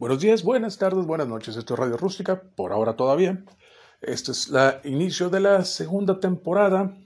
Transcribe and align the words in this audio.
Buenos 0.00 0.20
días, 0.20 0.44
buenas 0.44 0.78
tardes, 0.78 1.06
buenas 1.06 1.26
noches. 1.26 1.56
Esto 1.56 1.74
es 1.74 1.80
Radio 1.80 1.96
Rústica, 1.96 2.40
por 2.40 2.70
ahora 2.70 2.94
todavía. 2.94 3.44
Este 4.00 4.30
es 4.30 4.48
el 4.84 4.92
inicio 4.92 5.28
de 5.28 5.40
la 5.40 5.64
segunda 5.64 6.20
temporada. 6.20 6.96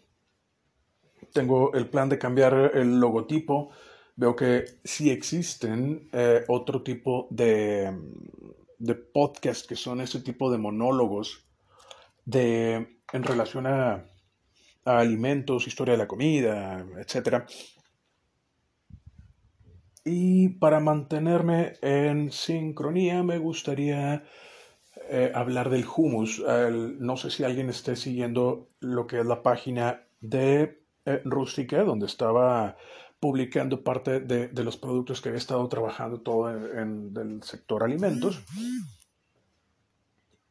Tengo 1.32 1.72
el 1.72 1.88
plan 1.88 2.10
de 2.10 2.18
cambiar 2.18 2.52
el 2.74 3.00
logotipo. 3.00 3.70
Veo 4.14 4.36
que 4.36 4.66
sí 4.84 5.08
existen 5.08 6.10
eh, 6.12 6.44
otro 6.48 6.82
tipo 6.82 7.28
de, 7.30 7.96
de 8.78 8.94
podcast 8.94 9.66
que 9.66 9.74
son 9.74 10.02
este 10.02 10.20
tipo 10.20 10.52
de 10.52 10.58
monólogos 10.58 11.46
de, 12.26 12.98
en 13.10 13.22
relación 13.22 13.68
a, 13.68 14.04
a 14.84 14.98
alimentos, 14.98 15.66
historia 15.66 15.92
de 15.92 15.98
la 15.98 16.08
comida, 16.08 16.84
etcétera. 16.98 17.46
Y 20.04 20.48
para 20.48 20.80
mantenerme 20.80 21.74
en 21.80 22.32
sincronía 22.32 23.22
me 23.22 23.38
gustaría 23.38 24.24
eh, 25.08 25.30
hablar 25.34 25.70
del 25.70 25.84
hummus. 25.84 26.42
no 26.98 27.16
sé 27.16 27.30
si 27.30 27.44
alguien 27.44 27.70
esté 27.70 27.94
siguiendo 27.94 28.68
lo 28.80 29.06
que 29.06 29.20
es 29.20 29.26
la 29.26 29.42
página 29.42 30.02
de 30.20 30.82
eh, 31.04 31.22
Rustica, 31.24 31.84
donde 31.84 32.06
estaba 32.06 32.76
publicando 33.20 33.84
parte 33.84 34.18
de, 34.18 34.50
los 34.64 34.76
productos 34.76 35.20
que 35.20 35.28
he 35.28 35.36
estado 35.36 35.68
trabajando 35.68 36.20
todo 36.20 36.50
en, 36.50 37.14
el 37.16 37.42
sector 37.44 37.84
alimentos. 37.84 38.42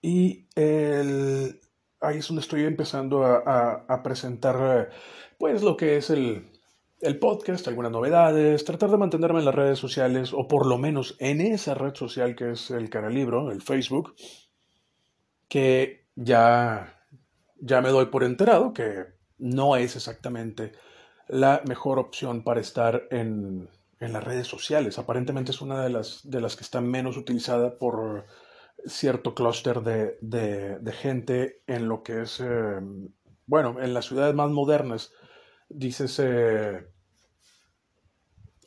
Y 0.02 0.48
ahí 0.56 2.18
es 2.18 2.28
donde 2.28 2.42
estoy 2.42 2.64
empezando 2.64 3.26
a, 3.26 3.86
a 3.88 4.02
presentar 4.02 4.90
pues 5.38 5.62
lo 5.62 5.76
que 5.76 5.98
es 5.98 6.10
el, 6.10 6.50
el 7.02 7.18
podcast, 7.18 7.68
algunas 7.68 7.92
novedades, 7.92 8.64
tratar 8.64 8.92
de 8.92 8.98
mantenerme 8.98 9.40
en 9.40 9.46
las 9.46 9.56
redes 9.56 9.80
sociales, 9.80 10.34
o 10.34 10.48
por 10.48 10.66
lo 10.66 10.78
menos 10.78 11.16
en 11.20 11.42
esa 11.42 11.74
red 11.74 11.96
social 11.96 12.36
que 12.36 12.52
es 12.52 12.70
el 12.72 12.90
Caralibro, 12.90 13.52
el 13.52 13.62
Facebook, 13.62 14.16
que 15.48 16.08
ya, 16.16 17.04
ya 17.58 17.82
me 17.82 17.90
doy 17.90 18.06
por 18.06 18.24
enterado 18.24 18.74
que 18.74 19.06
no 19.40 19.76
es 19.76 19.96
exactamente 19.96 20.74
la 21.28 21.62
mejor 21.68 21.98
opción 21.98 22.44
para 22.44 22.62
estar 22.62 23.08
en, 23.10 23.70
en 24.00 24.14
las 24.14 24.24
redes 24.24 24.48
sociales. 24.48 25.00
Aparentemente 25.00 25.52
es 25.52 25.62
una 25.62 25.84
de 25.84 25.90
las, 25.90 26.22
de 26.24 26.42
las 26.42 26.56
que 26.56 26.64
está 26.64 26.82
menos 26.82 27.18
utilizada 27.18 27.78
por 27.78 28.26
cierto 28.86 29.34
clúster 29.34 29.82
de, 29.82 30.18
de, 30.22 30.92
gente 30.92 31.62
en 31.68 31.88
lo 31.88 32.04
que 32.04 32.22
es, 32.22 32.40
eh, 32.40 32.80
bueno, 33.46 33.82
en 33.82 33.94
las 33.94 34.06
ciudades 34.06 34.34
más 34.36 34.50
modernas 34.50 35.12
dícese 35.74 36.88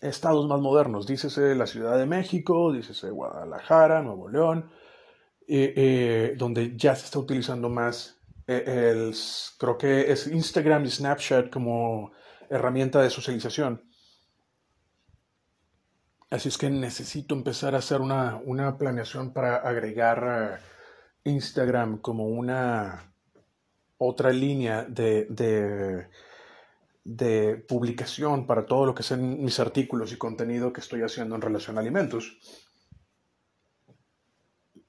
estados 0.09 0.47
más 0.47 0.61
modernos, 0.61 1.07
dícese 1.07 1.55
la 1.55 1.67
Ciudad 1.67 1.99
de 1.99 2.07
México, 2.07 2.73
dícese 2.73 3.11
Guadalajara, 3.11 4.03
Nuevo 4.03 4.29
León, 4.29 4.71
eh, 5.47 6.35
donde 6.37 6.77
ya 6.77 6.95
se 6.95 7.07
está 7.07 7.19
utilizando 7.19 7.69
más 7.69 8.21
eh, 8.47 8.91
el, 8.93 9.15
creo 9.59 9.79
que 9.79 10.13
es 10.13 10.27
Instagram 10.27 10.85
y 10.85 10.91
Snapchat 10.91 11.51
como 11.51 12.13
herramienta 12.51 13.01
de 13.03 13.11
socialización. 13.11 13.83
Así 16.31 16.49
es 16.49 16.59
que 16.59 16.69
necesito 16.69 17.35
empezar 17.35 17.75
a 17.75 17.79
hacer 17.79 18.01
una, 18.01 18.41
una 18.45 18.77
planeación 18.77 19.33
para 19.33 19.57
agregar 19.57 20.61
eh, 21.25 21.31
Instagram 21.31 21.99
como 21.99 22.27
una 22.27 23.15
otra 23.97 24.31
línea 24.31 24.85
de 24.85 25.27
de 25.31 26.09
publicación 27.69 28.47
para 28.47 28.65
todo 28.67 28.87
lo 28.87 28.95
que 28.95 29.03
sean 29.03 29.43
mis 29.43 29.61
artículos 29.61 30.13
y 30.13 30.17
contenido 30.17 30.73
que 30.73 30.81
estoy 30.81 31.03
haciendo 31.03 31.35
en 31.35 31.43
relación 31.43 31.77
a 31.77 31.81
alimentos. 31.81 32.39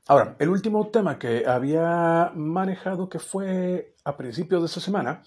Ahora, 0.07 0.35
el 0.39 0.49
último 0.49 0.87
tema 0.89 1.17
que 1.17 1.45
había 1.47 2.31
manejado 2.35 3.09
que 3.09 3.19
fue 3.19 3.95
a 4.03 4.15
principios 4.15 4.61
de 4.61 4.67
esta 4.67 4.79
semana 4.79 5.23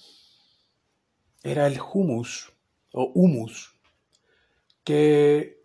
era 1.42 1.66
el 1.66 1.80
humus 1.80 2.52
o 2.92 3.10
humus, 3.14 3.76
que, 4.84 5.60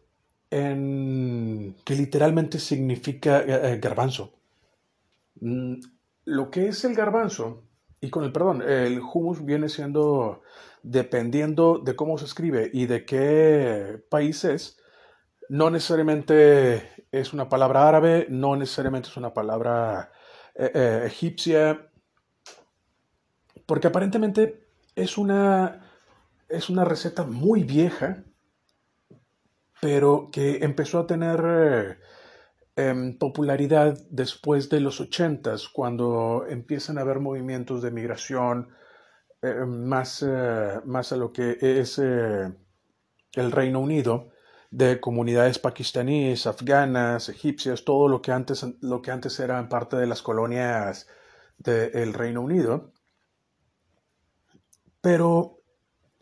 que 0.50 1.96
literalmente 1.96 2.60
significa 2.60 3.42
eh, 3.42 3.74
eh, 3.74 3.80
garbanzo. 3.80 4.34
Mm, 5.40 5.76
lo 6.26 6.50
que 6.50 6.68
es 6.68 6.84
el 6.84 6.96
garbanzo, 6.96 7.64
y 8.02 8.10
con 8.10 8.24
el 8.24 8.32
perdón, 8.32 8.64
el 8.64 9.00
humus 9.00 9.46
viene 9.46 9.70
siendo 9.70 10.42
dependiendo 10.84 11.80
de 11.80 11.96
cómo 11.96 12.18
se 12.18 12.26
escribe 12.26 12.70
y 12.72 12.86
de 12.86 13.06
qué 13.06 14.04
país 14.10 14.44
es, 14.44 14.78
no 15.50 15.70
necesariamente 15.70 16.90
es 17.12 17.34
una 17.34 17.50
palabra 17.50 17.88
árabe, 17.88 18.28
no 18.30 18.56
necesariamente 18.56 19.10
es 19.10 19.18
una 19.18 19.34
palabra 19.34 20.12
eh, 20.56 20.72
eh, 20.74 21.04
egipcia, 21.06 21.90
porque 23.66 23.88
aparentemente 23.88 24.68
es 24.96 25.18
una, 25.18 25.90
es 26.50 26.70
una 26.70 26.86
receta 26.86 27.24
muy 27.24 27.64
vieja, 27.64 28.24
pero 29.82 30.30
que 30.32 30.64
empezó 30.64 31.00
a 31.00 31.08
tener 31.08 32.00
em, 32.76 33.18
popularidad 33.18 33.98
después 34.10 34.70
de 34.70 34.80
los 34.80 35.00
ochentas, 35.02 35.68
cuando 35.68 36.46
empiezan 36.50 36.98
a 36.98 37.02
haber 37.02 37.20
movimientos 37.20 37.82
de 37.82 37.92
migración, 37.92 38.70
eh, 39.44 39.66
más, 39.66 40.24
eh, 40.26 40.80
más 40.86 41.12
a 41.12 41.18
lo 41.18 41.34
que 41.34 41.58
es 41.60 42.00
eh, 42.00 42.54
el 43.34 43.52
Reino 43.52 43.82
Unido, 43.82 44.30
de 44.72 45.02
comunidades 45.02 45.60
pakistaníes, 45.60 46.48
afganas, 46.48 47.28
egipcias, 47.28 47.84
todo 47.84 48.08
lo 48.08 48.22
que 48.22 48.32
antes, 48.32 48.66
lo 48.80 49.02
que 49.02 49.12
antes 49.12 49.38
eran 49.42 49.68
parte 49.68 49.98
de 49.98 50.08
las 50.08 50.22
colonias 50.22 51.08
del 51.58 52.14
Reino 52.14 52.42
Unido. 52.42 52.94
Pero 55.02 55.60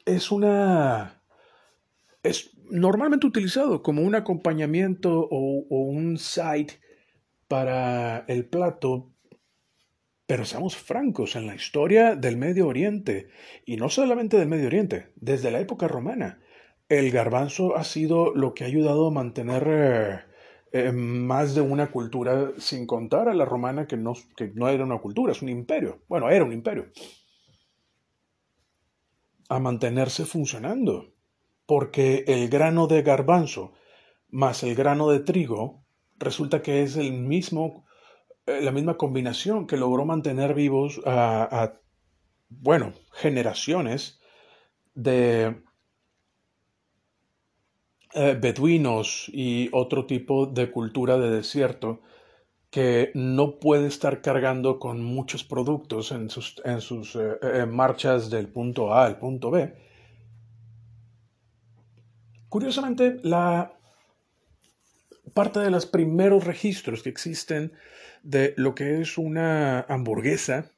es 0.06 0.32
una. 0.32 1.22
es 2.24 2.50
normalmente 2.72 3.28
utilizado 3.28 3.84
como 3.84 4.02
un 4.02 4.16
acompañamiento 4.16 5.28
o, 5.30 5.68
o 5.70 5.80
un 5.84 6.18
side 6.18 6.80
para 7.48 8.26
el 8.28 8.46
plato 8.48 9.12
pero 10.32 10.46
seamos 10.46 10.78
francos, 10.78 11.36
en 11.36 11.46
la 11.46 11.56
historia 11.56 12.16
del 12.16 12.38
Medio 12.38 12.66
Oriente, 12.66 13.28
y 13.66 13.76
no 13.76 13.90
solamente 13.90 14.38
del 14.38 14.48
Medio 14.48 14.68
Oriente, 14.68 15.12
desde 15.18 15.52
la 15.52 15.60
época 15.60 15.90
romana, 15.90 16.40
el 16.88 17.12
garbanzo 17.12 17.76
ha 17.76 17.84
sido 17.84 18.34
lo 18.34 18.54
que 18.54 18.64
ha 18.64 18.68
ayudado 18.68 19.08
a 19.08 19.12
mantener 19.12 19.68
eh, 19.68 20.20
eh, 20.72 20.94
más 20.94 21.54
de 21.54 21.60
una 21.60 21.92
cultura, 21.92 22.54
sin 22.60 22.88
contar 22.88 23.28
a 23.28 23.34
la 23.34 23.44
romana 23.44 23.88
que 23.88 23.98
no, 23.98 24.14
que 24.38 24.54
no 24.56 24.70
era 24.70 24.86
una 24.86 25.00
cultura, 25.00 25.34
es 25.34 25.42
un 25.42 25.50
imperio. 25.50 26.00
Bueno, 26.08 26.30
era 26.30 26.46
un 26.46 26.54
imperio. 26.54 26.86
A 29.50 29.60
mantenerse 29.60 30.24
funcionando, 30.24 31.12
porque 31.66 32.24
el 32.26 32.48
grano 32.48 32.88
de 32.88 33.02
garbanzo 33.02 33.74
más 34.30 34.64
el 34.64 34.76
grano 34.76 35.10
de 35.10 35.20
trigo 35.20 35.84
resulta 36.18 36.62
que 36.62 36.84
es 36.84 36.96
el 36.96 37.12
mismo 37.12 37.84
la 38.46 38.72
misma 38.72 38.98
combinación 38.98 39.68
que 39.68 39.78
logró 39.78 40.06
mantener 40.06 40.54
vivos 40.54 41.02
a, 41.06 41.74
bueno, 42.50 42.94
generaciones 43.14 44.20
de 44.94 45.64
eh, 48.14 48.38
beduinos 48.40 49.30
y 49.30 49.70
otro 49.72 50.06
tipo 50.06 50.46
de 50.48 50.72
cultura 50.72 51.18
de 51.18 51.30
desierto 51.30 52.02
que 52.70 53.12
no 53.14 53.60
puede 53.60 53.88
estar 53.88 54.22
cargando 54.22 54.80
con 54.80 55.04
muchos 55.04 55.44
productos 55.44 56.12
en 56.12 56.30
sus, 56.30 56.62
en 56.64 56.82
sus 56.82 57.16
eh, 57.16 57.66
marchas 57.66 58.30
del 58.30 58.48
punto 58.48 58.94
A 58.94 59.06
al 59.06 59.20
punto 59.20 59.52
B. 59.52 59.74
Curiosamente, 62.48 63.20
la 63.24 63.78
parte 65.34 65.60
de 65.60 65.72
los 65.72 65.86
primeros 65.86 66.46
registros 66.46 67.04
que 67.04 67.10
existen 67.10 67.74
de 68.24 68.54
lo 68.58 68.76
que 68.76 69.02
es 69.02 69.18
una 69.18 69.82
hamburguesa 69.82 70.72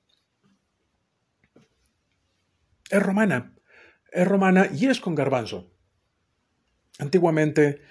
es 2.89 3.01
romana. 3.01 3.55
Es 4.11 4.27
romana 4.27 4.69
y 4.71 4.87
es 4.87 4.99
con 4.99 5.15
garbanzo. 5.15 5.71
Antiguamente 6.99 7.81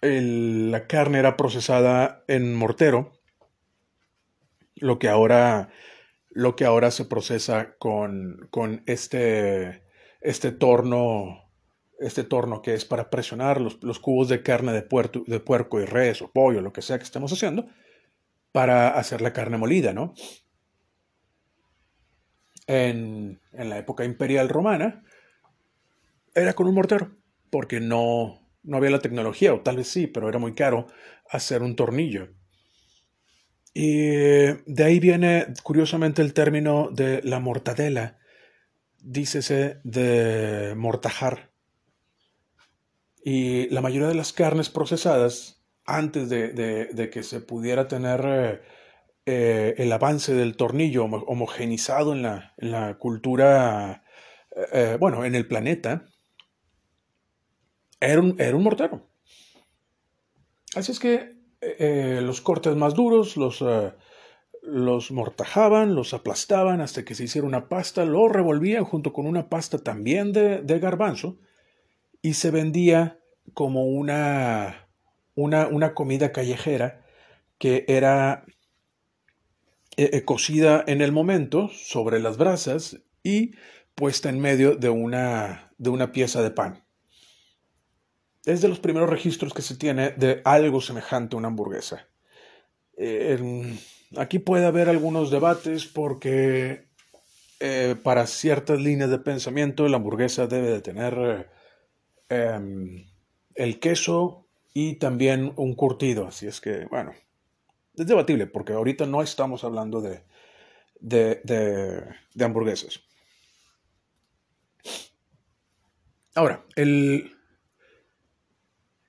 la 0.00 0.86
carne 0.86 1.18
era 1.18 1.36
procesada 1.36 2.24
en 2.26 2.54
mortero, 2.54 3.12
lo 4.74 4.98
que 4.98 5.08
ahora, 5.08 5.70
lo 6.30 6.56
que 6.56 6.64
ahora 6.64 6.90
se 6.90 7.04
procesa 7.04 7.76
con, 7.78 8.48
con 8.50 8.82
este, 8.86 9.84
este 10.20 10.50
torno 10.50 11.41
este 12.02 12.24
torno 12.24 12.62
que 12.62 12.74
es 12.74 12.84
para 12.84 13.10
presionar 13.10 13.60
los, 13.60 13.98
cubos 14.00 14.28
de 14.28 14.42
carne 14.42 14.72
de, 14.72 14.86
de, 15.26 15.40
puerco 15.40 15.80
y 15.80 15.84
res 15.84 16.22
o 16.22 16.30
pollo, 16.30 16.60
lo 16.60 16.72
que 16.72 16.82
sea 16.82 16.98
que 16.98 17.04
estemos 17.04 17.32
haciendo, 17.32 17.66
para 18.52 18.90
hacer 18.90 19.22
la 19.22 19.32
carne 19.32 19.58
molida, 19.58 19.92
¿no? 19.92 20.14
En, 22.66 23.40
en 23.52 23.68
la 23.68 23.78
época 23.78 24.04
imperial 24.04 24.48
romana 24.48 25.02
era 26.34 26.54
con 26.54 26.66
un 26.66 26.74
mortero, 26.74 27.16
porque 27.50 27.80
no, 27.80 28.40
No 28.62 28.76
había 28.76 28.90
la 28.90 29.00
tecnología, 29.00 29.52
o 29.54 29.60
tal 29.60 29.76
vez 29.76 29.88
sí, 29.88 30.06
pero 30.06 30.28
era 30.28 30.38
muy 30.38 30.54
caro 30.54 30.86
hacer 31.28 31.62
un 31.62 31.76
tornillo. 31.76 32.28
Y 33.74 34.08
de 34.10 34.84
ahí 34.84 35.00
viene, 35.00 35.46
curiosamente, 35.62 36.22
el 36.22 36.34
término 36.34 36.90
de 36.92 37.22
la 37.22 37.40
mortadela. 37.40 38.18
Dícese 38.98 39.80
de 39.82 40.74
mortajar. 40.76 41.51
Y 43.24 43.68
la 43.68 43.80
mayoría 43.80 44.08
de 44.08 44.14
las 44.14 44.32
carnes 44.32 44.68
procesadas, 44.68 45.64
antes 45.84 46.28
de, 46.28 47.10
que 47.12 47.22
se 47.22 47.40
pudiera 47.40 47.86
tener 47.86 48.20
eh, 48.24 48.60
eh, 49.26 49.74
el 49.78 49.92
avance 49.92 50.34
del 50.34 50.56
tornillo 50.56 51.04
homogenizado 51.04 52.12
en 52.12 52.22
la, 52.22 52.54
en 52.56 52.72
la 52.72 52.98
cultura, 52.98 54.04
eh, 54.72 54.96
bueno, 54.98 55.24
en 55.24 55.36
el 55.36 55.46
planeta, 55.46 56.04
era 58.00 58.20
un, 58.20 58.40
era 58.40 58.56
un 58.56 58.64
mortero. 58.64 59.08
Así 60.74 60.90
es 60.90 60.98
que 60.98 61.40
los 62.22 62.40
cortes 62.40 62.74
más 62.74 62.94
duros 62.94 63.36
los, 63.36 63.64
los 64.62 65.12
mortajaban, 65.12 65.94
los 65.94 66.12
aplastaban 66.12 66.80
hasta 66.80 67.04
que 67.04 67.14
se 67.14 67.24
hiciera 67.24 67.46
una 67.46 67.68
pasta, 67.68 68.04
lo 68.04 68.26
revolvían 68.26 68.84
junto 68.84 69.12
con 69.12 69.26
una 69.26 69.48
pasta 69.48 69.78
también 69.78 70.32
de, 70.32 70.62
de 70.62 70.78
garbanzo 70.80 71.38
y 72.22 72.34
se 72.34 72.50
vendía 72.50 73.18
como 73.52 73.84
una, 73.84 74.88
una, 75.34 75.66
una 75.66 75.92
comida 75.92 76.32
callejera 76.32 77.04
que 77.58 77.84
era 77.88 78.44
eh, 79.96 80.10
eh, 80.12 80.24
cocida 80.24 80.82
en 80.86 81.02
el 81.02 81.12
momento 81.12 81.68
sobre 81.68 82.20
las 82.20 82.38
brasas 82.38 82.98
y 83.22 83.52
puesta 83.94 84.28
en 84.28 84.40
medio 84.40 84.76
de 84.76 84.88
una, 84.88 85.72
de 85.78 85.90
una 85.90 86.12
pieza 86.12 86.42
de 86.42 86.50
pan. 86.50 86.84
Es 88.44 88.62
de 88.62 88.68
los 88.68 88.80
primeros 88.80 89.10
registros 89.10 89.52
que 89.52 89.62
se 89.62 89.76
tiene 89.76 90.10
de 90.10 90.40
algo 90.44 90.80
semejante 90.80 91.36
a 91.36 91.38
una 91.38 91.48
hamburguesa. 91.48 92.08
aquí 94.16 94.38
puede 94.38 94.66
haber 94.66 94.88
algunos 94.88 95.30
debates 95.30 95.86
porque 95.86 96.86
eh, 97.60 97.94
para 98.02 98.26
ciertas 98.26 98.80
líneas 98.80 99.10
de 99.10 99.18
pensamiento 99.18 99.86
la 99.88 99.98
hamburguesa 99.98 100.46
debe 100.46 100.70
de 100.70 100.80
tener 100.80 101.48
em, 102.32 103.06
el 103.54 103.78
queso 103.80 104.46
y 104.72 104.96
también 104.96 105.52
un 105.56 105.74
curtido. 105.74 106.26
Así 106.26 106.46
es 106.46 106.60
que, 106.60 106.86
bueno, 106.86 107.12
es 107.96 108.06
debatible 108.06 108.46
porque 108.46 108.72
ahorita 108.72 109.06
no 109.06 109.22
estamos 109.22 109.64
hablando 109.64 110.00
de, 110.00 110.22
de, 111.00 112.44
hamburguesas. 112.44 113.00
Ahora, 116.34 116.64
el, 116.76 117.32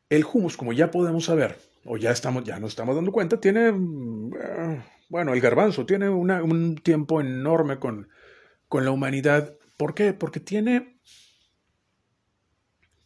el 0.09 0.25
como 0.25 0.73
ya 0.73 0.91
podemos 0.91 1.25
saber, 1.25 1.57
o 1.85 1.95
ya, 1.97 2.11
estamos, 2.11 2.43
ya 2.43 2.59
nos 2.59 2.71
estamos 2.71 2.95
dando 2.95 3.13
cuenta, 3.13 3.39
tiene, 3.39 3.69
eh, 3.69 4.83
bueno, 5.07 5.33
el 5.33 5.39
garbanzo 5.39 5.85
tiene 5.85 6.09
un 6.09 6.75
tiempo 6.83 7.21
enorme 7.21 7.79
con, 7.79 8.09
con 8.67 8.83
la 8.83 8.91
humanidad. 8.91 9.55
¿Por 9.77 9.93
qué? 9.93 10.13
Porque 10.13 10.41
tiene 10.41 10.92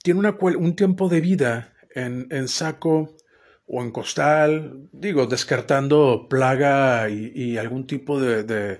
tiene 0.08 0.22
un 0.40 0.76
tiempo 0.78 1.10
de 1.10 1.20
vida 1.20 1.74
en, 1.94 2.48
saco 2.48 3.18
o 3.66 3.84
en 3.84 3.92
costal, 3.92 4.88
digo, 4.94 5.26
descartando 5.26 6.28
plaga 6.30 7.10
y, 7.10 7.58
algún 7.58 7.88
tipo 7.88 8.18
de, 8.18 8.80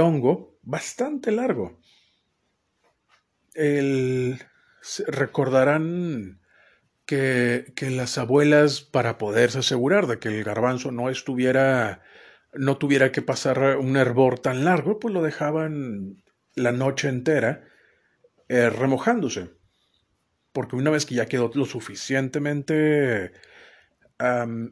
hongo, 0.00 0.58
bastante 0.62 1.30
largo. 1.30 1.78
recordarán 5.06 6.40
que, 7.06 7.72
que, 7.76 7.90
las 7.90 8.18
abuelas, 8.18 8.80
para 8.80 9.16
poderse 9.16 9.60
asegurar 9.60 10.08
de 10.08 10.18
que 10.18 10.28
el 10.28 10.42
garbanzo 10.42 10.90
no 10.90 11.08
estuviera, 11.08 12.02
no 12.52 12.78
tuviera 12.78 13.12
que 13.12 13.22
pasar 13.22 13.76
un 13.78 13.96
hervor 13.96 14.40
tan 14.40 14.64
largo, 14.64 14.98
pues 14.98 15.14
lo 15.14 15.22
dejaban 15.22 16.20
la 16.56 16.72
noche 16.72 17.08
entera 17.08 17.62
eh, 18.48 18.70
remojándose 18.70 19.56
porque 20.58 20.74
una 20.74 20.90
vez 20.90 21.06
que 21.06 21.14
ya 21.14 21.26
quedó 21.26 21.52
lo 21.54 21.66
suficientemente 21.66 23.30
eh, 24.18 24.70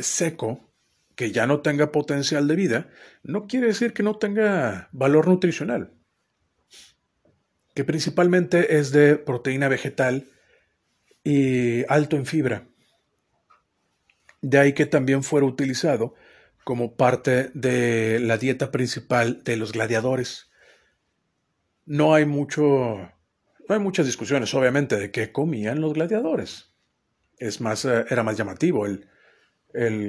seco, 0.00 0.68
que 1.14 1.30
ya 1.30 1.46
no 1.46 1.60
tenga 1.60 1.92
potencial 1.92 2.48
de 2.48 2.56
vida, 2.56 2.90
no 3.22 3.46
quiere 3.46 3.68
decir 3.68 3.92
que 3.92 4.02
no 4.02 4.16
tenga 4.16 4.88
valor 4.90 5.28
nutricional, 5.28 5.92
que 7.72 7.84
principalmente 7.84 8.78
es 8.78 8.90
de 8.90 9.14
proteína 9.14 9.68
vegetal 9.68 10.28
y 11.22 11.84
alto 11.84 12.16
en 12.16 12.26
fibra. 12.26 12.66
De 14.42 14.58
ahí 14.58 14.72
que 14.72 14.86
también 14.86 15.22
fuera 15.22 15.46
utilizado 15.46 16.16
como 16.64 16.96
parte 16.96 17.52
de 17.54 18.18
la 18.18 18.38
dieta 18.38 18.72
principal 18.72 19.44
de 19.44 19.56
los 19.56 19.70
gladiadores. 19.70 20.50
No 21.84 22.12
hay 22.12 22.26
mucho 22.26 23.12
no 23.68 23.74
hay 23.74 23.80
muchas 23.80 24.06
discusiones, 24.06 24.54
obviamente, 24.54 24.96
de 24.96 25.10
qué 25.10 25.32
comían 25.32 25.80
los 25.80 25.94
gladiadores. 25.94 26.72
Es 27.38 27.60
más, 27.60 27.84
eh, 27.84 28.04
era 28.08 28.22
más 28.22 28.36
llamativo. 28.36 28.86
El, 28.86 29.08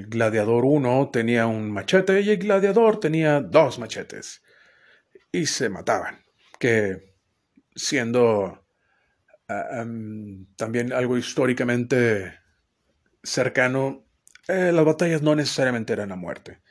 gladiador 0.08 0.64
1 0.64 1.10
tenía 1.12 1.46
un 1.46 1.72
machete 1.72 2.22
y 2.22 2.30
el 2.30 2.38
gladiador 2.38 3.00
tenía 3.00 3.42
dos 3.42 3.80
machetes. 3.80 4.42
Y 5.32 5.46
se 5.48 5.70
mataban. 5.70 6.24
Que 6.58 7.16
siendo 7.76 8.66
ah, 9.50 9.86
también 10.56 10.94
algo 10.94 11.18
históricamente 11.18 12.40
cercano, 13.24 14.06
eh, 14.48 14.72
las 14.72 14.86
batallas 14.86 15.22
no 15.22 15.36
necesariamente 15.36 15.94
eran 15.94 16.12
a 16.12 16.16
muerte. 16.16 16.62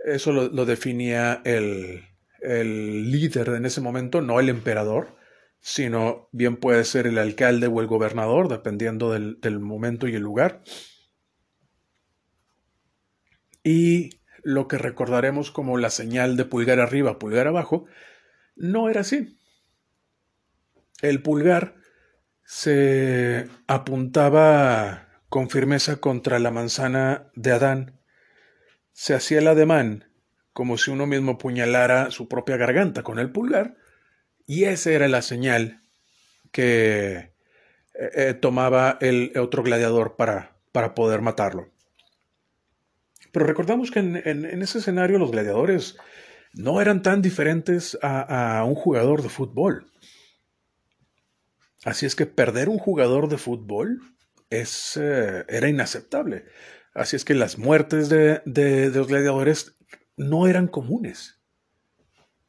Eso 0.00 0.32
lo, 0.32 0.48
lo 0.48 0.64
definía 0.64 1.42
el, 1.44 2.04
el 2.40 3.10
líder 3.10 3.50
en 3.50 3.66
ese 3.66 3.80
momento, 3.80 4.20
no 4.20 4.40
el 4.40 4.48
emperador 4.48 5.15
sino 5.60 6.28
bien 6.32 6.56
puede 6.56 6.84
ser 6.84 7.06
el 7.06 7.18
alcalde 7.18 7.66
o 7.66 7.80
el 7.80 7.86
gobernador, 7.86 8.48
dependiendo 8.48 9.12
del, 9.12 9.60
momento 9.60 10.06
y 10.06 10.14
el 10.14 10.22
lugar. 10.22 10.62
Y 13.64 14.20
lo 14.42 14.68
que 14.68 14.78
recordaremos 14.78 15.50
como 15.50 15.76
la 15.76 15.90
señal 15.90 16.36
de 16.36 16.44
pulgar 16.44 16.78
arriba, 16.78 17.18
pulgar 17.18 17.48
abajo, 17.48 17.86
no 18.54 18.88
era 18.88 19.00
así. 19.00 19.38
El 21.02 21.20
pulgar 21.20 21.74
se 22.44 23.48
apuntaba 23.66 25.08
con 25.28 25.50
firmeza 25.50 25.96
contra 25.96 26.38
la 26.38 26.52
manzana 26.52 27.30
de 27.34 27.52
Adán. 27.52 28.00
Se 28.92 29.14
hacía 29.14 29.40
el 29.40 29.48
ademán 29.48 30.12
como 30.52 30.78
si 30.78 30.90
uno 30.90 31.06
mismo 31.06 31.36
puñalara 31.36 32.10
su 32.10 32.28
propia 32.28 32.56
garganta 32.56 33.02
con 33.02 33.18
el 33.18 33.30
pulgar 33.30 33.76
y 34.46 34.64
esa 34.64 34.90
era 34.92 35.08
la 35.08 35.22
señal 35.22 35.82
que 36.52 37.16
eh, 37.16 37.32
eh, 37.94 38.34
tomaba 38.34 38.98
el 39.00 39.32
otro 39.38 39.62
gladiador 39.62 40.16
para, 40.16 40.56
para 40.72 40.94
poder 40.94 41.20
matarlo. 41.20 41.70
Pero 43.32 43.46
recordamos 43.46 43.90
que 43.90 43.98
en, 43.98 44.62
ese 44.62 44.78
escenario 44.78 45.18
los 45.18 45.30
gladiadores 45.30 45.96
no 46.54 46.80
eran 46.80 47.02
tan 47.02 47.20
diferentes 47.20 47.98
a, 48.00 48.64
un 48.66 48.74
jugador 48.74 49.22
de 49.22 49.28
fútbol. 49.28 49.90
Así 51.84 52.06
es 52.06 52.16
que 52.16 52.24
perder 52.24 52.68
un 52.68 52.78
jugador 52.78 53.28
de 53.28 53.36
fútbol 53.36 54.00
es, 54.48 54.96
eh, 54.96 55.44
era 55.48 55.68
inaceptable. 55.68 56.46
Así 56.94 57.16
es 57.16 57.24
que 57.26 57.34
las 57.34 57.58
muertes 57.58 58.08
de, 58.08 58.40
de 58.46 58.88
los 58.90 59.08
gladiadores 59.08 59.76
no 60.16 60.46
eran 60.46 60.66
comunes. 60.66 61.38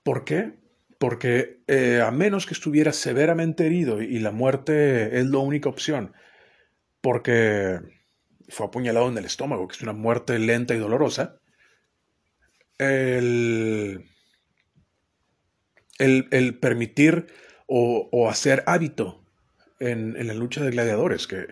¿Por 0.03 0.23
qué? 0.23 0.53
Porque 0.99 1.61
eh, 1.67 2.01
a 2.03 2.11
menos 2.11 2.45
que 2.45 2.53
estuviera 2.53 2.91
severamente 2.91 3.65
herido 3.65 4.01
y 4.01 4.19
la 4.19 4.31
muerte 4.31 5.19
es 5.19 5.27
la 5.27 5.39
única 5.39 5.69
opción, 5.69 6.13
porque 7.01 7.79
fue 8.49 8.67
apuñalado 8.67 9.07
en 9.09 9.17
el 9.17 9.25
estómago, 9.25 9.67
que 9.67 9.75
es 9.75 9.81
una 9.81 9.93
muerte 9.93 10.39
lenta 10.39 10.73
y 10.73 10.79
dolorosa, 10.79 11.39
el, 12.79 14.05
el, 15.99 16.59
permitir 16.59 17.27
o, 17.67 18.29
hacer 18.29 18.63
hábito 18.65 19.23
en, 19.79 20.27
la 20.27 20.33
lucha 20.33 20.63
de 20.63 20.71
gladiadores, 20.71 21.27
que 21.27 21.47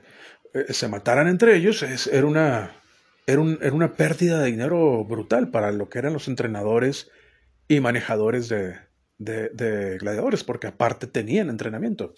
eh, 0.53 0.73
se 0.73 0.87
mataran 0.87 1.27
entre 1.27 1.55
ellos, 1.55 1.83
era, 1.83 2.25
una, 2.25 2.81
era, 3.27 3.43
era 3.61 3.73
una 3.73 3.93
pérdida 3.93 4.39
de 4.39 4.51
dinero 4.51 5.03
brutal 5.03 5.51
para 5.51 5.71
lo 5.71 5.89
que 5.89 5.99
eran 5.99 6.13
los 6.13 6.27
entrenadores 6.27 7.11
y 7.67 7.79
manejadores 7.79 8.49
de, 8.49 8.84
de, 9.17 9.97
gladiadores, 9.99 10.43
porque 10.43 10.67
aparte 10.67 11.07
tenían 11.07 11.49
entrenamiento. 11.49 12.13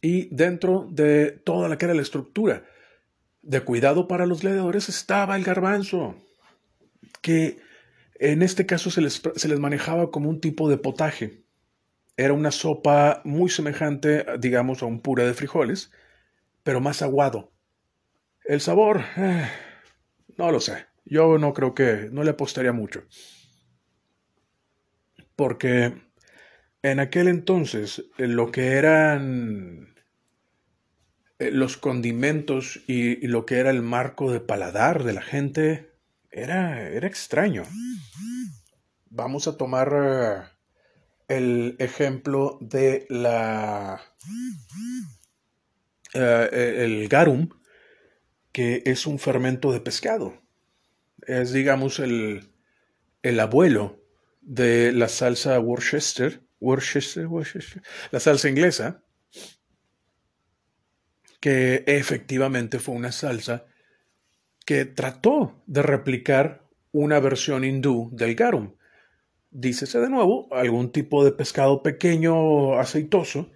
Y 0.00 0.34
dentro 0.34 0.86
de 0.90 1.30
toda 1.30 1.68
la 1.68 1.78
que 1.78 1.86
era 1.86 1.94
la 1.94 2.02
estructura 2.02 2.64
de 3.42 3.60
cuidado 3.60 4.06
para 4.08 4.26
los 4.26 4.42
gladiadores 4.42 4.88
estaba 4.88 5.36
el 5.36 5.44
garbanzo, 5.44 6.16
que 7.22 7.58
en 8.18 8.42
este 8.42 8.66
caso 8.66 8.90
se 8.90 9.00
les, 9.00 9.22
se 9.34 9.48
les 9.48 9.58
manejaba 9.58 10.10
como 10.10 10.28
un 10.28 10.40
tipo 10.40 10.68
de 10.68 10.76
potaje. 10.76 11.44
Era 12.16 12.32
una 12.32 12.50
sopa 12.50 13.22
muy 13.24 13.50
semejante, 13.50 14.24
digamos, 14.38 14.82
a 14.82 14.86
un 14.86 15.00
puré 15.00 15.26
de 15.26 15.34
frijoles, 15.34 15.90
pero 16.62 16.80
más 16.80 17.02
aguado. 17.02 17.52
El 18.44 18.60
sabor, 18.60 19.02
eh, 19.16 19.48
no 20.36 20.52
lo 20.52 20.60
sé. 20.60 20.86
Yo 21.04 21.38
no 21.38 21.52
creo 21.52 21.74
que, 21.74 22.08
no 22.12 22.24
le 22.24 22.30
apostaría 22.30 22.72
mucho. 22.72 23.04
Porque 25.36 25.94
en 26.82 27.00
aquel 27.00 27.28
entonces 27.28 28.04
lo 28.18 28.52
que 28.52 28.72
eran 28.72 29.94
eh, 31.38 31.50
los 31.50 31.76
condimentos 31.76 32.80
y, 32.86 33.26
lo 33.26 33.46
que 33.46 33.58
era 33.58 33.70
el 33.70 33.82
marco 33.82 34.30
de 34.30 34.40
paladar 34.40 35.02
de 35.02 35.12
la 35.14 35.22
gente 35.22 35.90
era, 36.30 36.88
era 36.88 37.06
extraño. 37.06 37.64
Vamos 39.10 39.48
a 39.48 39.56
tomar 39.56 39.92
eh, 39.94 40.42
el 41.28 41.76
ejemplo 41.78 42.58
de 42.60 43.06
la 43.08 44.00
eh, 46.12 46.74
el 46.84 47.08
garum, 47.08 47.48
que 48.52 48.82
es 48.84 49.06
un 49.06 49.18
fermento 49.18 49.72
de 49.72 49.80
pescado. 49.80 50.40
Es, 51.26 51.52
digamos, 51.52 51.98
el, 51.98 52.52
el 53.22 53.40
abuelo 53.40 54.03
de 54.44 54.92
la 54.92 55.08
salsa 55.08 55.58
Worcester, 55.58 56.42
Worcester, 56.60 57.26
Worcester, 57.26 57.82
la 58.10 58.20
salsa 58.20 58.48
inglesa, 58.48 59.02
que 61.40 61.84
efectivamente 61.86 62.78
fue 62.78 62.94
una 62.94 63.12
salsa 63.12 63.66
que 64.64 64.84
trató 64.84 65.62
de 65.66 65.82
replicar 65.82 66.66
una 66.92 67.20
versión 67.20 67.64
hindú 67.64 68.10
del 68.12 68.34
garum. 68.34 68.76
Dícese 69.50 70.00
de 70.00 70.08
nuevo, 70.08 70.48
algún 70.52 70.90
tipo 70.90 71.24
de 71.24 71.32
pescado 71.32 71.82
pequeño, 71.82 72.78
aceitoso, 72.78 73.52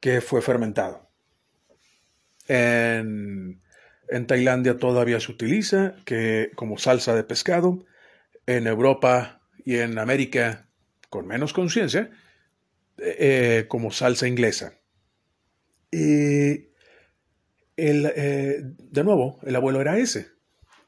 que 0.00 0.20
fue 0.20 0.42
fermentado. 0.42 1.08
En, 2.48 3.62
en 4.08 4.26
Tailandia 4.26 4.76
todavía 4.78 5.20
se 5.20 5.30
utiliza 5.30 5.94
que, 6.04 6.50
como 6.56 6.78
salsa 6.78 7.14
de 7.14 7.22
pescado. 7.22 7.84
En 8.46 8.66
Europa 8.66 9.39
y 9.64 9.76
en 9.76 9.98
América, 9.98 10.68
con 11.08 11.26
menos 11.26 11.52
conciencia, 11.52 12.10
eh, 12.98 13.66
como 13.68 13.90
salsa 13.90 14.28
inglesa. 14.28 14.74
Y 15.90 16.70
el, 17.76 18.12
eh, 18.14 18.62
de 18.62 19.04
nuevo, 19.04 19.38
el 19.42 19.56
abuelo 19.56 19.80
era 19.80 19.98
ese, 19.98 20.28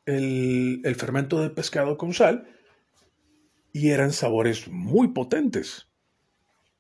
el, 0.07 0.81
el 0.85 0.95
fermento 0.95 1.41
de 1.41 1.51
pescado 1.51 1.97
con 1.97 2.13
sal, 2.13 2.49
y 3.73 3.91
eran 3.91 4.13
sabores 4.13 4.69
muy 4.69 5.09
potentes. 5.09 5.89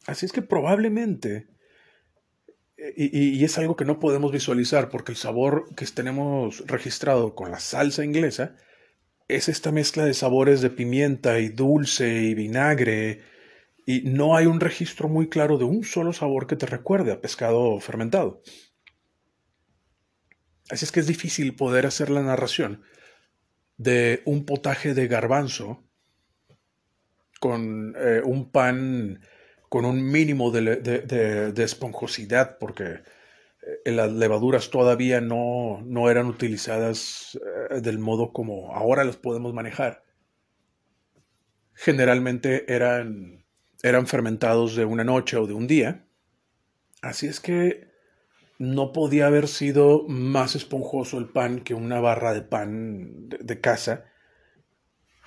Así 0.06 0.26
es 0.26 0.32
que 0.32 0.42
probablemente, 0.42 1.48
eh, 2.76 2.92
y, 2.96 3.38
y, 3.38 3.44
es 3.44 3.56
algo 3.56 3.76
que 3.76 3.84
no 3.84 3.98
podemos 3.98 4.32
visualizar 4.32 4.90
porque 4.90 5.12
el 5.12 5.16
sabor 5.16 5.74
que 5.74 5.86
tenemos 5.86 6.66
registrado 6.66 7.34
con 7.34 7.50
la 7.50 7.60
salsa 7.60 8.04
inglesa 8.04 8.56
es 9.28 9.48
esta 9.48 9.72
mezcla 9.72 10.04
de 10.04 10.14
sabores 10.14 10.60
de 10.60 10.70
pimienta 10.70 11.38
y 11.38 11.48
dulce 11.48 12.22
y 12.22 12.34
vinagre, 12.34 13.22
y 13.86 14.02
no 14.02 14.36
hay 14.36 14.46
un 14.46 14.60
registro 14.60 15.08
muy 15.08 15.28
claro 15.28 15.58
de 15.58 15.64
un 15.64 15.84
solo 15.84 16.12
sabor 16.12 16.46
que 16.46 16.56
te 16.56 16.66
recuerde 16.66 17.12
a 17.12 17.20
pescado 17.20 17.78
fermentado. 17.80 18.42
Así 20.70 20.84
es 20.84 20.92
que 20.92 21.00
es 21.00 21.06
difícil 21.06 21.54
poder 21.56 21.86
hacer 21.86 22.08
la 22.08 22.22
narración 22.22 22.82
de 23.76 24.22
un 24.24 24.44
potaje 24.44 24.94
de 24.94 25.08
garbanzo 25.08 25.84
con 27.40 27.94
eh, 27.98 28.22
un 28.24 28.50
pan 28.50 29.20
con 29.68 29.86
un 29.86 30.04
mínimo 30.04 30.50
de, 30.50 31.52
esponjosidad, 31.56 32.58
porque 32.58 33.00
las 33.84 34.12
levaduras 34.12 34.70
todavía 34.70 35.20
no, 35.20 35.82
no 35.84 36.10
eran 36.10 36.26
utilizadas 36.26 37.38
eh, 37.70 37.80
del 37.80 37.98
modo 37.98 38.32
como 38.32 38.74
ahora 38.74 39.04
las 39.04 39.16
podemos 39.16 39.54
manejar. 39.54 40.04
Generalmente 41.74 42.72
eran, 42.72 43.44
eran 43.82 44.06
fermentados 44.06 44.76
de 44.76 44.84
una 44.84 45.04
noche 45.04 45.36
o 45.36 45.46
de 45.46 45.54
un 45.54 45.66
día. 45.66 46.06
Así 47.00 47.26
es 47.26 47.40
que 47.40 47.90
no 48.58 48.92
podía 48.92 49.26
haber 49.26 49.48
sido 49.48 50.04
más 50.06 50.54
esponjoso 50.54 51.18
el 51.18 51.28
pan 51.28 51.60
que 51.60 51.74
una 51.74 52.00
barra 52.00 52.32
de 52.32 52.42
pan 52.42 53.28
de, 53.28 53.60
casa, 53.60 54.04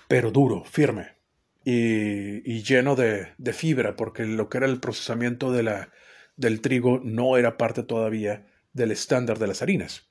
pero 0.08 0.32
duro, 0.32 0.64
firme 0.64 1.18
y, 1.66 2.64
lleno 2.64 2.96
de, 2.96 3.34
fibra, 3.52 3.96
porque 3.96 4.24
lo 4.26 4.48
que 4.50 4.60
era 4.60 4.68
el 4.68 4.80
procesamiento 4.80 5.52
de 5.52 5.64
la, 5.64 5.90
del 6.38 6.62
trigo 6.62 7.00
no 7.04 7.38
era 7.38 7.58
parte 7.58 7.84
todavía 7.84 8.48
del 8.74 8.92
estándar 8.92 9.40
de 9.40 9.48
las 9.48 9.62
harinas. 9.62 10.10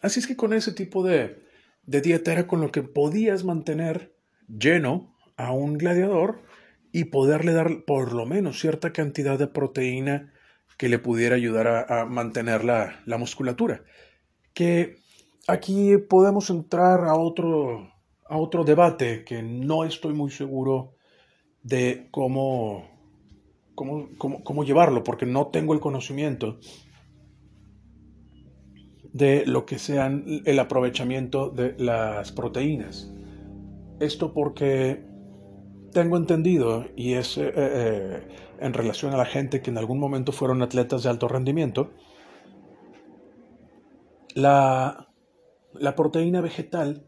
Así 0.00 0.18
es 0.18 0.26
que 0.26 0.36
con 0.36 0.52
ese 0.52 0.72
tipo 0.72 1.04
de, 1.04 1.44
dieta 1.84 2.32
era 2.32 2.46
con 2.48 2.60
lo 2.60 2.72
que 2.72 2.82
podías 2.82 3.44
mantener 3.44 4.16
lleno 4.48 5.16
a 5.36 5.52
un 5.52 5.78
gladiador 5.78 6.42
y 6.90 7.04
poderle 7.04 7.52
dar 7.52 7.84
por 7.86 8.12
lo 8.12 8.26
menos 8.26 8.60
cierta 8.60 8.92
cantidad 8.92 9.38
de 9.38 9.46
proteína 9.46 10.32
que 10.76 10.88
le 10.88 10.98
pudiera 10.98 11.36
ayudar 11.36 11.86
a, 11.88 12.04
mantener 12.04 12.64
la, 12.64 13.00
musculatura. 13.16 13.84
Que 14.52 14.96
aquí 15.46 15.96
podemos 15.96 16.50
entrar 16.50 17.04
a 17.04 17.14
otro, 17.14 17.92
a 18.28 18.36
otro 18.36 18.64
debate 18.64 19.24
que 19.24 19.42
no 19.42 19.84
estoy 19.84 20.14
muy 20.14 20.32
seguro 20.32 20.91
de 21.62 22.08
cómo, 22.10 22.88
cómo, 23.74 24.08
cómo 24.44 24.64
llevarlo, 24.64 25.04
porque 25.04 25.26
no 25.26 25.48
tengo 25.48 25.74
el 25.74 25.80
conocimiento 25.80 26.58
de 29.12 29.44
lo 29.46 29.66
que 29.66 29.78
sean 29.78 30.24
el 30.44 30.58
aprovechamiento 30.58 31.50
de 31.50 31.74
las 31.78 32.32
proteínas. 32.32 33.12
Esto 34.00 34.32
porque 34.32 35.04
tengo 35.92 36.16
entendido, 36.16 36.86
y 36.96 37.14
es 37.14 37.36
eh, 37.36 37.52
eh, 37.54 38.28
en 38.60 38.72
relación 38.72 39.12
a 39.12 39.16
la 39.16 39.26
gente 39.26 39.60
que 39.60 39.70
en 39.70 39.78
algún 39.78 39.98
momento 39.98 40.32
fueron 40.32 40.62
atletas 40.62 41.02
de 41.02 41.10
alto 41.10 41.28
rendimiento, 41.28 41.92
la, 44.34 45.08
proteína 45.94 46.40
vegetal 46.40 47.06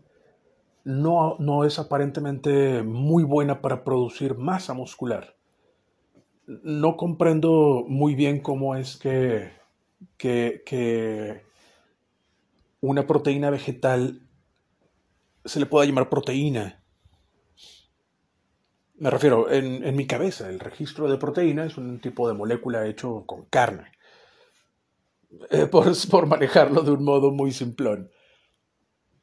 no, 0.85 1.37
no, 1.39 1.65
es 1.65 1.79
aparentemente 1.79 2.83
muy 2.83 3.25
buena 3.25 3.61
para 3.61 3.85
producir 3.85 4.37
masa 4.37 4.75
muscular. 4.75 5.37
No 6.47 6.97
comprendo 6.97 7.85
muy 7.89 8.15
bien 8.15 8.41
cómo 8.41 8.77
es 8.77 8.97
que, 8.97 9.53
que, 10.17 10.63
que 10.67 11.43
una 12.81 13.07
proteína 13.07 13.51
vegetal 13.51 14.29
se 15.45 15.61
le 15.61 15.67
pueda 15.67 15.87
llamar 15.87 16.11
proteína 16.11 16.85
me 18.97 19.11
refiero, 19.11 19.51
en, 19.51 19.97
mi 19.97 20.07
cabeza, 20.07 20.49
el 20.49 20.61
registro 20.61 21.11
de 21.11 21.19
proteína 21.19 21.65
es 21.65 21.77
un 21.77 22.01
tipo 22.01 22.29
de 22.29 22.35
molécula 22.35 22.87
hecho 22.87 23.25
con 23.27 23.45
carne. 23.47 23.91
Eh, 25.51 25.67
por, 25.67 26.27
manejarlo 26.27 26.83
de 26.83 26.93
un 26.93 27.05
modo 27.05 27.33
muy 27.33 27.51
simplón. 27.51 28.11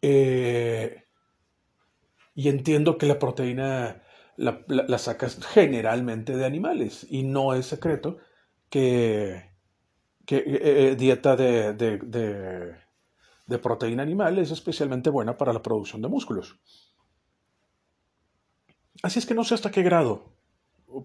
Eh, 0.02 1.06
y 2.42 2.50
entiendo 2.50 2.98
que 2.98 3.06
la 3.06 3.20
proteína 3.20 4.02
la, 4.36 4.98
sacas 4.98 5.38
generalmente 5.46 6.36
de 6.36 6.44
animales. 6.44 7.06
Y 7.08 7.22
no 7.22 7.54
es 7.54 7.68
secreto 7.68 8.18
que, 8.70 9.52
que 10.26 10.44
eh, 10.46 10.96
dieta 10.96 11.36
de, 11.36 12.76
proteína 13.62 14.02
animal 14.02 14.40
es 14.40 14.50
especialmente 14.50 15.12
buena 15.12 15.38
para 15.38 15.54
la 15.54 15.62
producción 15.62 16.02
de 16.02 16.08
músculos. 16.08 16.60
Así 19.04 19.20
es 19.20 19.28
que 19.28 19.36
no 19.36 19.44
sé 19.44 19.54
hasta 19.54 19.70
qué 19.70 19.84
grado 19.84 20.34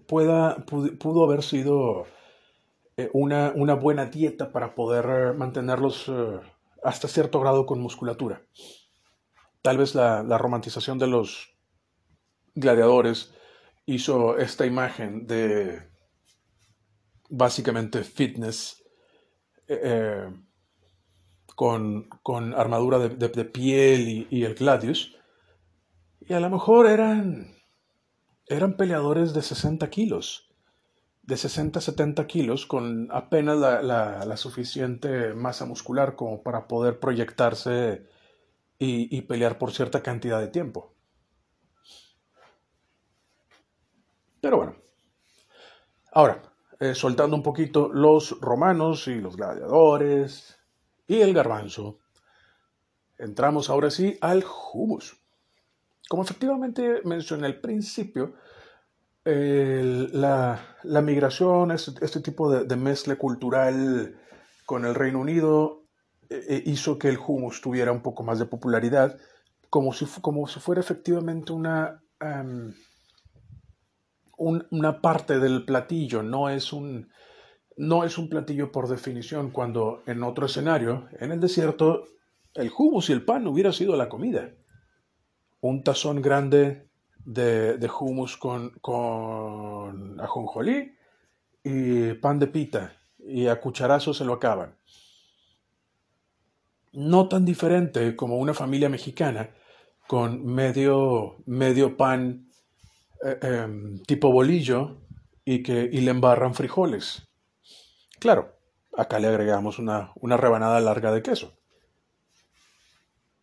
pudo, 0.07 1.23
haber 1.23 1.43
sido 1.43 2.05
eh, 2.97 3.11
una, 3.13 3.51
buena 3.75 4.07
dieta 4.07 4.51
para 4.51 4.73
poder 4.73 5.35
mantenerlos 5.35 6.09
eh, 6.09 6.39
hasta 6.83 7.07
cierto 7.07 7.39
grado 7.39 7.67
con 7.67 7.79
musculatura. 7.79 8.41
Tal 9.67 9.77
vez 9.77 9.95
la, 9.95 10.37
romantización 10.37 10.97
de 10.97 11.07
los 11.07 11.49
gladiadores 12.55 13.33
hizo 13.85 14.37
esta 14.37 14.65
imagen 14.65 15.27
de 15.27 15.89
básicamente 17.27 18.05
fitness 18.05 18.81
eh, 19.67 20.25
con, 21.53 22.07
armadura 22.55 22.97
de, 22.97 23.43
piel 23.43 24.25
y, 24.29 24.45
el 24.45 24.55
gladius. 24.55 25.17
Y 26.21 26.31
a 26.31 26.39
lo 26.39 26.49
mejor 26.49 26.87
eran 26.87 27.53
eran 28.45 28.77
peleadores 28.77 29.33
de 29.33 29.41
60 29.41 29.89
kilos, 29.89 30.49
de 31.23 31.35
60 31.35 31.79
a 31.79 31.81
70 31.81 32.25
kilos, 32.25 32.65
con 32.65 33.09
apenas 33.11 33.57
la, 33.57 34.37
suficiente 34.37 35.33
masa 35.33 35.65
muscular 35.65 36.15
como 36.15 36.41
para 36.41 36.69
poder 36.69 37.01
proyectarse 37.01 38.07
y, 38.79 39.21
pelear 39.21 39.57
por 39.57 39.71
cierta 39.71 40.03
cantidad 40.03 40.39
de 40.39 40.49
tiempo. 40.49 40.93
Pero 44.39 44.57
bueno. 44.57 44.75
Ahora, 46.11 46.41
eh, 46.79 46.93
soltando 46.93 47.35
un 47.35 47.43
poquito 47.43 47.89
los 47.91 48.39
romanos 48.39 49.07
y 49.07 49.15
los 49.15 49.35
gladiadores 49.35 50.57
y 51.07 51.21
el 51.21 51.33
garbanzo, 51.33 51.99
entramos 53.17 53.69
ahora 53.69 53.89
sí 53.89 54.17
al 54.21 54.45
humus. 54.73 55.17
Como 56.07 56.23
efectivamente 56.23 57.01
mencioné 57.03 57.47
al 57.47 57.59
principio, 57.59 58.35
la, 59.27 61.01
migración, 61.03 61.71
este, 61.71 62.05
este 62.05 62.21
tipo 62.21 62.49
de, 62.49 62.75
mezcla 62.75 63.15
cultural 63.17 64.17
con 64.65 64.85
el 64.85 64.95
Reino 64.95 65.19
Unido 65.19 65.86
eh, 66.29 66.45
eh, 66.49 66.63
hizo 66.65 66.97
que 66.97 67.09
el 67.09 67.17
hummus 67.17 67.61
tuviera 67.61 67.91
un 67.91 68.01
poco 68.01 68.23
más 68.23 68.39
de 68.39 68.45
popularidad, 68.45 69.17
como 69.69 69.93
si, 69.93 70.05
como 70.21 70.47
si 70.47 70.59
fuera 70.59 70.81
efectivamente 70.81 71.51
una, 71.53 72.01
una 74.37 75.01
parte 75.01 75.39
del 75.39 75.65
platillo, 75.65 76.23
no 76.23 76.49
es, 76.49 76.71
un, 76.73 77.09
no 77.75 78.03
es 78.03 78.17
un 78.17 78.29
platillo 78.29 78.71
por 78.71 78.87
definición, 78.87 79.51
cuando 79.51 80.03
en 80.05 80.23
otro 80.23 80.45
escenario, 80.45 81.09
en 81.19 81.31
el 81.31 81.39
desierto, 81.39 82.05
el 82.53 82.71
hummus 82.77 83.09
y 83.09 83.13
el 83.13 83.25
pan 83.25 83.47
hubiera 83.47 83.71
sido 83.71 83.95
la 83.95 84.09
comida. 84.09 84.51
Un 85.59 85.83
tazón 85.83 86.21
grande 86.21 86.89
de, 87.25 87.77
de 87.77 87.89
hummus 87.99 88.37
con, 88.37 88.71
con 88.79 90.19
ajonjolí 90.21 90.93
y 91.63 92.13
pan 92.13 92.39
de 92.39 92.47
pita, 92.47 92.93
y 93.19 93.47
a 93.47 93.59
cucharazos 93.59 94.17
se 94.17 94.25
lo 94.25 94.33
acaban. 94.33 94.77
No 96.97 97.27
tan 97.27 97.45
diferente 97.45 98.15
como 98.15 98.37
una 98.37 98.55
familia 98.55 98.89
mexicana 98.89 99.51
con 100.07 100.43
medio, 100.43 101.43
medio 101.45 101.95
pan 101.95 102.49
eh, 103.23 103.37
em, 103.39 103.99
tipo 103.99 104.31
bolillo 104.31 104.97
y, 105.45 105.61
que, 105.61 105.87
y 105.91 106.01
le 106.01 106.09
embarran 106.09 106.55
frijoles. 106.55 107.27
Claro, 108.19 108.57
acá 108.97 109.19
le 109.19 109.27
agregamos 109.27 109.77
una, 109.77 110.11
una 110.15 110.37
rebanada 110.37 110.79
larga 110.79 111.11
de 111.11 111.21
queso. 111.21 111.53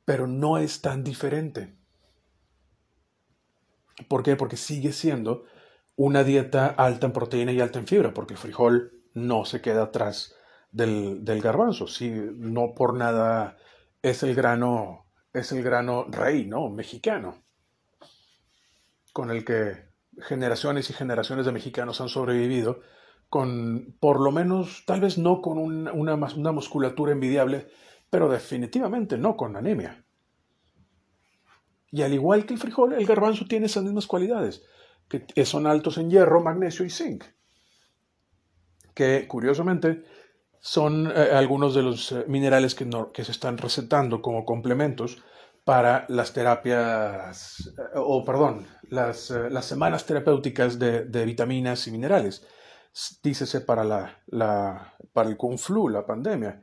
Pero 0.04 0.26
no 0.26 0.58
es 0.58 0.80
tan 0.80 1.04
diferente. 1.04 1.76
¿Por 4.08 4.24
qué? 4.24 4.34
Porque 4.34 4.56
sigue 4.56 4.90
siendo 4.92 5.44
una 5.94 6.24
dieta 6.24 6.66
alta 6.66 7.06
en 7.06 7.12
proteína 7.12 7.52
y 7.52 7.60
alta 7.60 7.78
en 7.78 7.86
fibra, 7.86 8.12
porque 8.12 8.34
el 8.34 8.40
frijol 8.40 9.04
no 9.14 9.44
se 9.44 9.60
queda 9.60 9.84
atrás 9.84 10.34
del, 10.74 11.40
garbanzo. 11.40 11.86
Si 11.86 12.10
no 12.10 12.74
por 12.74 12.94
nada 12.94 13.56
es 14.02 14.22
el 14.22 14.34
grano, 14.34 15.06
es 15.32 15.52
el 15.52 15.62
grano 15.62 16.04
rey, 16.10 16.46
¿no? 16.46 16.68
Mexicano 16.68 17.42
con 19.12 19.30
el 19.30 19.44
que 19.44 19.76
generaciones 20.18 20.90
y 20.90 20.92
generaciones 20.92 21.46
de 21.46 21.52
mexicanos 21.52 22.00
han 22.00 22.08
sobrevivido, 22.08 22.80
con 23.28 23.96
por 24.00 24.20
lo 24.20 24.32
menos, 24.32 24.82
tal 24.86 25.00
vez 25.00 25.18
no 25.18 25.40
con 25.40 25.56
una, 25.56 25.92
una 25.92 26.52
musculatura 26.52 27.12
envidiable, 27.12 27.68
pero 28.10 28.28
definitivamente 28.28 29.16
no 29.16 29.36
con 29.36 29.56
anemia. 29.56 30.04
Y 31.92 32.02
al 32.02 32.12
igual 32.12 32.44
que 32.44 32.54
el 32.54 32.60
frijol, 32.60 32.94
el 32.94 33.06
garbanzo 33.06 33.44
tiene 33.44 33.66
esas 33.66 33.84
mismas 33.84 34.08
cualidades, 34.08 34.64
que 35.08 35.44
son 35.46 35.68
altos 35.68 35.96
en 35.98 36.10
hierro, 36.10 36.42
magnesio 36.42 36.84
y 36.84 36.90
zinc, 36.90 37.22
que 38.94 39.28
curiosamente 39.28 40.02
son 40.64 41.12
eh, 41.14 41.30
algunos 41.34 41.74
de 41.74 41.82
los 41.82 42.10
eh, 42.10 42.24
minerales 42.26 42.74
que, 42.74 42.88
que 43.12 43.22
se 43.22 43.32
están 43.32 43.58
recetando 43.58 44.22
como 44.22 44.46
complementos 44.46 45.18
para 45.62 46.06
las 46.08 46.32
terapias, 46.32 47.70
eh, 47.78 47.82
o 47.96 48.24
perdón, 48.24 48.66
las, 48.88 49.28
las 49.28 49.66
semanas 49.66 50.06
terapéuticas 50.06 50.78
de, 50.78 51.04
de, 51.04 51.24
vitaminas 51.26 51.86
y 51.86 51.90
minerales. 51.90 52.46
Dícese 53.22 53.60
para, 53.60 53.84
la, 53.84 54.22
la, 54.28 54.94
para 55.12 55.28
el 55.28 55.36
Kung 55.36 55.58
Flu, 55.58 55.90
la 55.90 56.06
pandemia. 56.06 56.62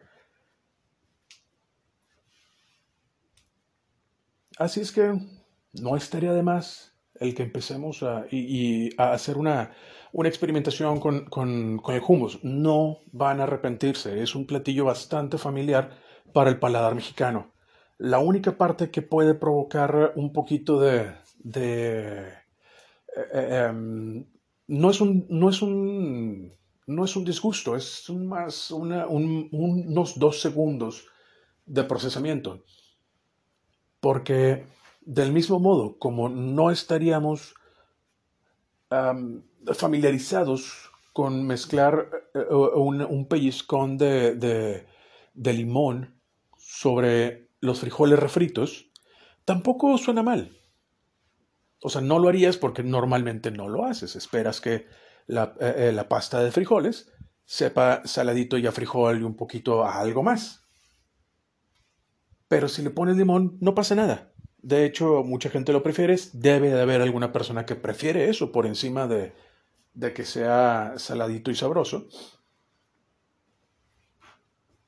Así 4.57 4.81
es 4.81 4.91
que 4.91 5.13
no 5.73 5.95
estaría 5.95 6.33
de 6.33 6.41
más 6.41 6.95
el 7.19 7.35
que 7.35 7.43
empecemos 7.43 8.01
a, 8.01 8.25
y, 8.31 8.99
a 8.99 9.11
hacer 9.13 9.37
una, 9.37 9.71
una 10.13 10.29
experimentación 10.29 10.99
con, 10.99 11.25
con, 11.25 11.79
con 11.79 11.95
el 11.95 12.01
hummus. 12.05 12.39
No 12.43 12.99
van 13.11 13.39
a 13.39 13.43
arrepentirse. 13.43 14.21
Es 14.21 14.35
un 14.35 14.45
platillo 14.45 14.85
bastante 14.85 15.37
familiar 15.37 15.91
para 16.33 16.49
el 16.49 16.59
paladar 16.59 16.95
mexicano 16.95 17.51
la 18.01 18.17
única 18.17 18.57
parte 18.57 18.89
que 18.89 19.03
puede 19.03 19.35
provocar 19.35 20.13
un 20.15 20.33
poquito 20.33 20.79
de... 20.79 21.13
Eh, 21.53 22.33
eh, 23.15 23.65
em, 23.69 24.25
no, 24.67 24.89
es 24.89 25.01
un, 25.01 25.27
no, 25.29 25.49
es 25.49 25.61
un, 25.61 26.51
no 26.87 27.05
es 27.05 27.15
un 27.15 27.25
disgusto, 27.25 27.75
es 27.75 28.09
más 28.09 28.71
unos 28.71 30.17
dos 30.17 30.41
segundos 30.41 31.05
de 31.67 31.83
procesamiento. 31.83 32.63
Porque 33.99 34.65
del 35.01 35.31
mismo 35.31 35.59
modo, 35.59 35.99
como 35.99 36.27
no 36.27 36.71
estaríamos 36.71 37.53
familiarizados 39.73 40.91
con 41.13 41.45
mezclar 41.45 42.09
eh, 42.33 42.53
un, 42.53 43.27
pellizcón 43.27 43.97
de, 43.97 44.85
de 45.33 45.53
limón 45.53 46.21
sobre 46.57 47.49
los 47.59 47.79
frijoles 47.79 48.19
refritos, 48.19 48.89
tampoco 49.45 49.97
suena 49.97 50.23
mal. 50.23 50.51
O 51.81 51.89
sea, 51.89 52.01
no 52.01 52.19
lo 52.19 52.29
harías 52.29 52.57
porque 52.57 52.83
normalmente 52.83 53.51
no 53.51 53.67
lo 53.67 53.85
haces. 53.85 54.15
Esperas 54.15 54.61
que 54.61 54.87
la, 55.27 55.55
eh, 55.59 55.73
eh, 55.77 55.91
la 55.91 56.07
pasta 56.07 56.43
de 56.43 56.51
frijoles 56.51 57.11
sepa 57.45 58.01
saladito 58.05 58.57
y 58.57 58.67
a 58.67 58.71
frijol 58.71 59.19
y 59.19 59.23
un 59.23 59.35
poquito 59.35 59.83
a 59.83 59.99
algo 59.99 60.23
más. 60.23 60.63
Pero 62.47 62.67
si 62.67 62.81
le 62.81 62.89
pones 62.89 63.17
limón, 63.17 63.57
no 63.61 63.73
pasa 63.73 63.95
nada. 63.95 64.33
De 64.57 64.85
hecho, 64.85 65.23
mucha 65.23 65.49
gente 65.49 65.73
lo 65.73 65.81
prefiere. 65.81 66.15
Debe 66.33 66.69
de 66.69 66.81
haber 66.81 67.01
alguna 67.01 67.31
persona 67.31 67.65
que 67.65 67.75
prefiere 67.75 68.29
eso 68.29 68.51
por 68.51 68.67
encima 68.67 69.07
de, 69.07 69.33
de 69.93 70.13
que 70.13 70.25
sea 70.25 70.93
saladito 70.97 71.51
y 71.51 71.55
sabroso. 71.55 72.07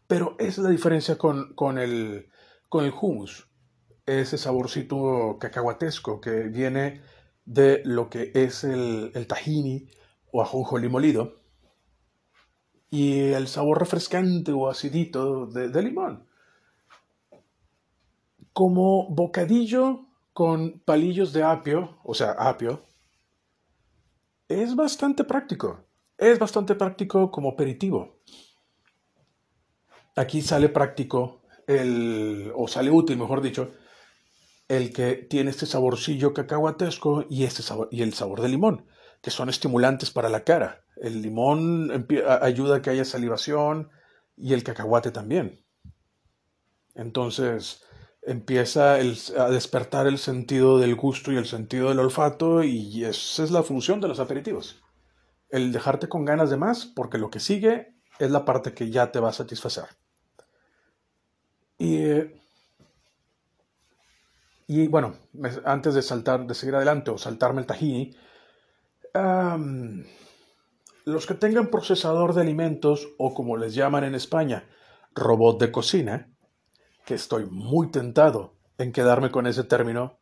Pero 0.08 0.36
esa 0.40 0.62
es 0.62 0.66
la 0.66 0.70
diferencia 0.70 1.18
con, 1.18 1.54
con 1.56 1.78
el, 1.78 2.30
con 2.70 2.86
el 2.86 2.94
hummus, 2.94 3.48
ese 4.06 4.38
saborcito 4.38 5.38
cacahuatesco 5.40 6.22
que 6.22 6.44
viene 6.44 7.02
de 7.46 7.82
lo 7.86 8.10
que 8.10 8.32
es 8.36 8.64
el, 8.64 9.12
el 9.16 9.28
tahini 9.28 9.90
o 10.32 10.42
ajonjolí 10.42 10.90
molido 10.90 11.42
y 12.90 13.32
el 13.32 13.48
sabor 13.48 13.80
refrescante 13.80 14.52
o 14.52 14.70
acidito 14.70 15.48
de, 15.48 15.70
de 15.70 15.82
limón. 15.82 16.28
Como 18.54 19.10
bocadillo 19.10 20.06
con 20.34 20.80
palillos 20.80 21.34
de 21.34 21.44
apio, 21.44 21.98
o 22.04 22.14
sea, 22.14 22.32
apio, 22.32 22.84
es 24.48 24.76
bastante 24.76 25.24
práctico. 25.24 25.86
Es 26.18 26.40
bastante 26.40 26.76
práctico 26.76 27.32
como 27.32 27.50
aperitivo. 27.50 28.20
Aquí 30.16 30.42
sale 30.42 30.70
práctico 30.70 31.42
el, 31.68 32.52
o 32.56 32.68
sale 32.68 32.92
útil, 32.92 33.18
mejor 33.18 33.42
dicho, 33.42 33.72
el 34.68 34.94
que 34.94 35.16
tiene 35.16 35.50
este 35.50 35.66
saborcillo 35.66 36.34
cacahuatesco 36.34 37.26
y, 37.30 37.44
este 37.44 37.64
sabor, 37.64 37.90
y 37.92 38.02
el 38.02 38.14
sabor 38.14 38.42
de 38.42 38.50
limón, 38.50 38.86
que 39.22 39.32
son 39.32 39.50
estimulantes 39.50 40.12
para 40.12 40.30
la 40.30 40.44
cara. 40.44 40.86
El 40.98 41.22
limón 41.22 42.08
ayuda 42.42 42.78
a 42.78 42.82
que 42.82 42.92
haya 42.92 43.06
salivación 43.06 43.90
y 44.38 44.54
el 44.54 44.64
cacahuate 44.64 45.12
también. 45.12 45.66
Entonces 46.96 47.84
empieza 48.26 48.94
a 48.94 49.50
despertar 49.50 50.08
el 50.08 50.18
sentido 50.18 50.80
del 50.80 50.96
gusto 50.96 51.32
y 51.32 51.38
el 51.38 51.46
sentido 51.46 51.90
del 51.90 52.00
olfato 52.00 52.64
y 52.64 53.04
esa 53.04 53.44
es 53.44 53.52
la 53.52 53.64
función 53.64 54.02
de 54.02 54.08
los 54.08 54.20
aperitivos. 54.20 54.82
El 55.50 55.72
dejarte 55.72 56.08
con 56.08 56.26
ganas 56.26 56.50
de 56.50 56.58
más 56.58 56.86
porque 56.86 57.18
lo 57.18 57.30
que 57.30 57.40
sigue 57.40 57.96
es 58.20 58.32
la 58.32 58.46
parte 58.46 58.74
que 58.74 58.90
ya 58.90 59.12
te 59.12 59.20
va 59.20 59.30
a 59.30 59.34
satisfacer. 59.34 59.86
Y, 61.78 62.08
bueno, 64.88 65.16
antes 65.66 65.94
de 65.94 66.02
saltar, 66.02 66.48
de 66.48 66.56
seguir 66.56 66.76
adelante 66.76 67.12
o 67.12 67.18
saltarme 67.18 67.62
el 67.62 67.68
tahini, 67.68 68.16
los 71.06 71.28
que 71.28 71.34
tengan 71.34 71.68
procesador 71.68 72.34
de 72.34 72.42
alimentos 72.42 73.10
o 73.18 73.34
como 73.34 73.58
les 73.58 73.76
llaman 73.76 74.06
en 74.06 74.16
España, 74.16 74.70
robot 75.14 75.60
de 75.60 75.72
cocina, 75.72 76.33
que 77.06 77.16
estoy 77.16 77.46
muy 77.46 77.92
tentado 77.92 78.56
en 78.78 78.92
quedarme 78.92 79.32
con 79.32 79.48
ese 79.48 79.64
término, 79.64 80.20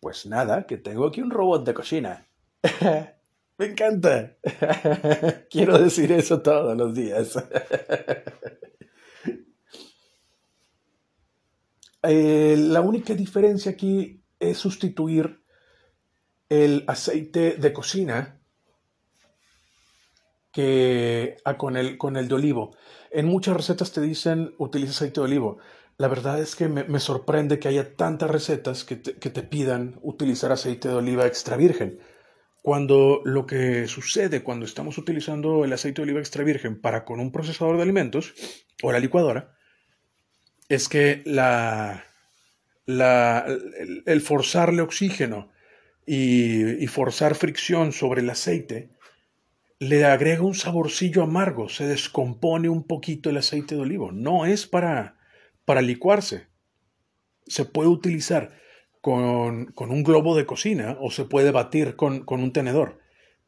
pues 0.00 0.26
nada, 0.26 0.66
que 0.66 0.76
tengo 0.76 1.06
aquí 1.06 1.20
un 1.20 1.30
robot 1.30 1.64
de 1.66 1.74
cocina. 1.74 2.26
Me 3.58 3.66
encanta. 3.66 4.36
Quiero 5.50 5.78
decir 5.78 6.12
eso 6.12 6.40
todos 6.40 6.76
los 6.76 6.94
días. 6.94 7.36
Eh, 12.00 12.54
la 12.56 12.80
única 12.80 13.12
diferencia 13.12 13.72
aquí 13.72 14.22
es 14.38 14.56
sustituir 14.56 15.42
el 16.48 16.84
aceite 16.86 17.56
de 17.56 17.72
cocina 17.72 18.37
ah, 21.44 21.56
con, 21.56 21.76
el, 21.76 21.98
de 22.28 22.34
olivo. 22.34 22.76
En 23.10 23.26
muchas 23.26 23.56
recetas 23.56 23.92
te 23.92 24.00
dicen 24.00 24.54
utiliza 24.58 24.90
aceite 24.92 25.20
de 25.20 25.26
olivo. 25.26 25.58
La 25.96 26.08
verdad 26.08 26.40
es 26.40 26.54
que 26.54 26.68
me, 26.68 27.00
sorprende 27.00 27.58
que 27.58 27.68
haya 27.68 27.96
tantas 27.96 28.30
recetas 28.30 28.84
que 28.84 28.96
te, 28.96 29.42
pidan 29.42 29.98
utilizar 30.02 30.52
aceite 30.52 30.88
de 30.88 30.94
oliva 30.94 31.26
extra 31.26 31.56
virgen. 31.56 31.98
Cuando 32.62 33.20
lo 33.24 33.46
que 33.46 33.86
sucede 33.88 34.42
cuando 34.42 34.66
estamos 34.66 34.98
utilizando 34.98 35.64
el 35.64 35.72
aceite 35.72 36.02
de 36.02 36.04
oliva 36.04 36.20
extra 36.20 36.44
virgen 36.44 36.80
para 36.80 37.04
con 37.04 37.20
un 37.20 37.32
procesador 37.32 37.76
de 37.76 37.82
alimentos 37.82 38.34
o 38.82 38.92
la 38.92 39.00
licuadora 39.00 39.54
es 40.68 40.88
que 40.88 41.22
el, 42.86 44.20
forzarle 44.20 44.82
oxígeno 44.82 45.50
y 46.06 46.86
forzar 46.88 47.34
fricción 47.34 47.92
sobre 47.92 48.20
el 48.20 48.30
aceite 48.30 48.97
le 49.80 50.04
agrega 50.04 50.42
un 50.42 50.54
saborcillo 50.54 51.22
amargo, 51.22 51.68
se 51.68 51.86
descompone 51.86 52.68
un 52.68 52.84
poquito 52.84 53.30
el 53.30 53.36
aceite 53.36 53.74
de 53.74 53.82
olivo. 53.82 54.10
No 54.12 54.44
es 54.44 54.66
para, 54.66 55.16
para 55.64 55.82
licuarse. 55.82 56.48
Se 57.46 57.64
puede 57.64 57.88
utilizar 57.88 58.58
con, 59.00 59.72
un 59.76 60.02
globo 60.02 60.36
de 60.36 60.46
cocina 60.46 60.96
o 61.00 61.10
se 61.10 61.24
puede 61.24 61.52
batir 61.52 61.96
con, 61.96 62.24
un 62.26 62.52
tenedor. 62.52 63.00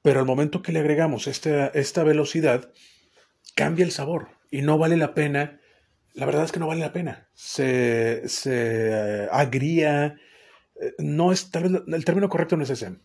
Pero 0.03 0.21
al 0.21 0.27
momento 0.27 0.63
que 0.63 0.73
le 0.73 0.79
agregamos 0.79 1.27
esta, 1.27 1.67
esta 1.69 2.05
velocidad, 2.05 2.73
cambia 3.55 3.85
el 3.85 3.91
sabor 3.91 4.29
y 4.51 4.63
no 4.63 4.79
vale 4.79 4.97
la 4.97 5.15
pena. 5.15 5.61
La 6.15 6.27
verdad 6.27 6.45
es 6.45 6.53
que 6.53 6.61
no 6.61 6.69
vale 6.69 6.81
la 6.81 6.93
pena. 6.93 7.29
Se, 7.35 8.27
se 8.29 8.91
eh, 9.25 9.29
agría. 9.31 10.17
Eh, 10.81 10.95
no 10.99 11.33
es, 11.33 11.51
el 11.55 12.05
término 12.05 12.29
correcto 12.29 12.57
no 12.57 12.63
es 12.63 12.71
ese 12.71 12.97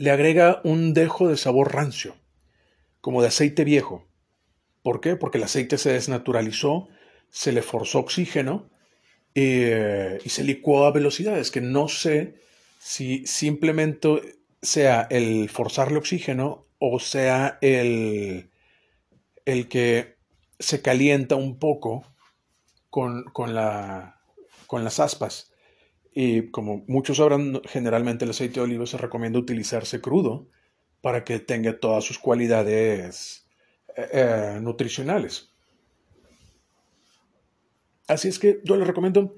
le 0.00 0.10
agrega 0.10 0.62
un 0.64 0.94
dejo 0.94 1.28
de 1.28 1.36
sabor 1.36 1.74
rancio, 1.74 2.16
como 3.02 3.20
de 3.20 3.28
aceite 3.28 3.64
viejo. 3.64 4.08
¿Por 4.82 5.02
qué? 5.02 5.14
Porque 5.14 5.36
el 5.36 5.44
aceite 5.44 5.76
se 5.76 5.92
desnaturalizó, 5.92 6.88
se 7.28 7.52
le 7.52 7.60
forzó 7.60 7.98
oxígeno 7.98 8.70
eh, 9.34 10.18
y 10.24 10.30
se 10.30 10.42
licuó 10.42 10.86
a 10.86 10.90
velocidades 10.90 11.50
que 11.50 11.60
no 11.60 11.86
sé 11.88 12.40
si 12.78 13.26
simplemente 13.26 14.38
sea 14.62 15.06
el 15.10 15.50
forzarle 15.50 15.98
oxígeno 15.98 16.64
o 16.78 16.98
sea 16.98 17.58
el, 17.60 18.48
el 19.44 19.68
que 19.68 20.16
se 20.58 20.80
calienta 20.80 21.36
un 21.36 21.58
poco 21.58 22.06
con, 22.88 23.24
con, 23.24 23.54
la, 23.54 24.18
con 24.66 24.82
las 24.82 24.98
aspas. 24.98 25.49
Y 26.12 26.50
como 26.50 26.84
muchos 26.88 27.18
sabrán, 27.18 27.60
generalmente 27.64 28.24
el 28.24 28.32
aceite 28.32 28.54
de 28.54 28.62
oliva 28.62 28.86
se 28.86 28.98
recomienda 28.98 29.38
utilizarse 29.38 30.00
crudo 30.00 30.48
para 31.00 31.24
que 31.24 31.38
tenga 31.38 31.78
todas 31.78 32.04
sus 32.04 32.18
cualidades 32.18 33.46
eh, 33.96 34.08
eh, 34.12 34.58
nutricionales. 34.60 35.52
Así 38.08 38.28
es 38.28 38.38
que 38.38 38.60
yo 38.64 38.76
les 38.76 38.86
recomiendo 38.86 39.36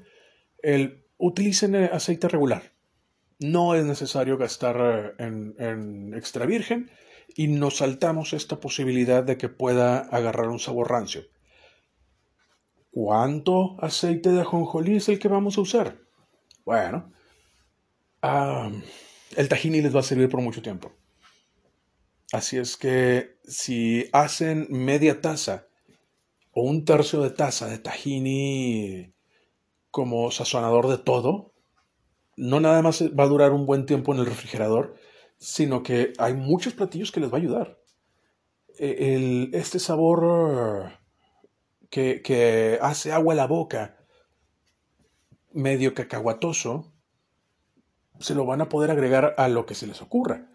el 0.62 1.04
utilicen 1.18 1.74
aceite 1.76 2.28
regular. 2.28 2.72
No 3.38 3.74
es 3.74 3.84
necesario 3.84 4.38
gastar 4.38 4.76
eh, 5.18 5.24
en, 5.24 5.54
en 5.58 6.14
extra 6.14 6.46
virgen 6.46 6.90
y 7.36 7.48
nos 7.48 7.78
saltamos 7.78 8.32
esta 8.32 8.60
posibilidad 8.60 9.22
de 9.22 9.36
que 9.36 9.48
pueda 9.48 9.98
agarrar 9.98 10.48
un 10.48 10.58
sabor 10.58 10.90
rancio. 10.90 11.24
¿Cuánto 12.90 13.76
aceite 13.82 14.30
de 14.30 14.40
ajonjolí 14.40 14.96
es 14.96 15.08
el 15.08 15.18
que 15.18 15.28
vamos 15.28 15.56
a 15.58 15.62
usar? 15.62 15.98
Bueno, 16.64 17.10
el 18.22 19.48
tahini 19.48 19.80
les 19.82 19.94
va 19.94 20.00
a 20.00 20.04
servir 20.04 20.28
por 20.28 20.40
mucho 20.40 20.62
tiempo. 20.62 20.92
Así 22.32 22.56
es 22.56 22.76
que 22.76 23.36
si 23.44 24.08
hacen 24.12 24.66
media 24.70 25.20
taza 25.20 25.66
o 26.52 26.62
un 26.62 26.84
tercio 26.84 27.20
de 27.22 27.30
taza 27.30 27.66
de 27.66 27.78
tahini 27.78 29.12
como 29.90 30.30
sazonador 30.30 30.88
de 30.88 30.98
todo, 30.98 31.52
no 32.36 32.60
nada 32.60 32.80
más 32.80 33.02
va 33.02 33.24
a 33.24 33.28
durar 33.28 33.52
un 33.52 33.66
buen 33.66 33.84
tiempo 33.84 34.14
en 34.14 34.20
el 34.20 34.26
refrigerador, 34.26 34.94
sino 35.38 35.82
que 35.82 36.12
hay 36.18 36.34
muchos 36.34 36.72
platillos 36.72 37.12
que 37.12 37.20
les 37.20 37.30
va 37.30 37.38
a 37.38 37.40
ayudar. 37.40 37.78
E, 38.78 39.50
este 39.52 39.78
sabor 39.78 40.92
que, 41.90 42.22
que 42.22 42.78
hace 42.80 43.12
agua 43.12 43.34
a 43.34 43.36
la 43.36 43.46
boca 43.46 44.01
medio 45.54 45.94
cacahuatoso, 45.94 46.92
se 48.18 48.34
lo 48.34 48.46
van 48.46 48.60
a 48.60 48.68
poder 48.68 48.90
agregar 48.90 49.34
a 49.36 49.48
lo 49.48 49.66
que 49.66 49.74
se 49.74 49.86
les 49.86 50.00
ocurra. 50.02 50.48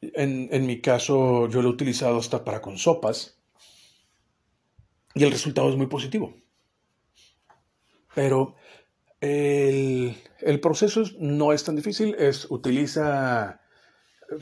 En, 0.00 0.66
mi 0.66 0.80
caso, 0.80 1.48
yo 1.48 1.62
lo 1.62 1.68
he 1.68 1.72
utilizado 1.72 2.18
hasta 2.18 2.44
para 2.44 2.60
con 2.60 2.78
sopas 2.78 3.38
y 5.14 5.24
el 5.24 5.32
resultado 5.32 5.70
es 5.70 5.76
muy 5.76 5.86
positivo. 5.86 6.34
Pero 8.14 8.54
el, 9.20 10.16
el 10.40 10.60
proceso 10.60 11.02
no 11.18 11.52
es 11.52 11.64
tan 11.64 11.76
difícil, 11.76 12.14
es 12.18 12.50
utiliza, 12.50 13.60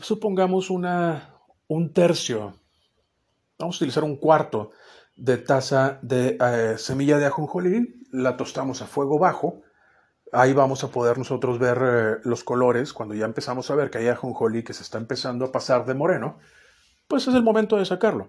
supongamos, 0.00 0.70
una, 0.70 1.38
un 1.68 1.92
tercio, 1.92 2.58
vamos 3.58 3.76
a 3.76 3.78
utilizar 3.78 4.04
un 4.04 4.16
cuarto 4.16 4.72
de 5.16 5.37
taza 5.38 5.98
de 6.03 6.37
eh, 6.40 6.74
semilla 6.79 7.18
de 7.18 7.27
ajonjolí, 7.27 8.07
la 8.11 8.37
tostamos 8.37 8.83
a 8.83 8.87
fuego 8.87 9.18
bajo. 9.18 9.62
Ahí 10.33 10.53
vamos 10.53 10.83
a 10.83 10.88
poder 10.88 11.18
nosotros 11.18 11.59
ver 11.59 11.79
eh, 11.83 12.20
los 12.24 12.42
colores. 12.42 12.92
Cuando 12.92 13.14
ya 13.14 13.24
empezamos 13.24 13.70
a 13.70 13.74
ver 13.74 13.90
que 13.90 13.98
hay 13.98 14.09
ajonjolí 14.09 14.64
que 14.64 14.72
se 14.72 14.83
está 14.83 14.98
empezando 14.98 15.44
a 15.44 15.53
pasar 15.53 15.87
de 15.87 15.94
moreno, 15.94 16.38
pues 17.07 17.29
es 17.29 17.35
el 17.35 17.42
momento 17.42 17.77
de 17.77 17.85
sacarlo. 17.85 18.29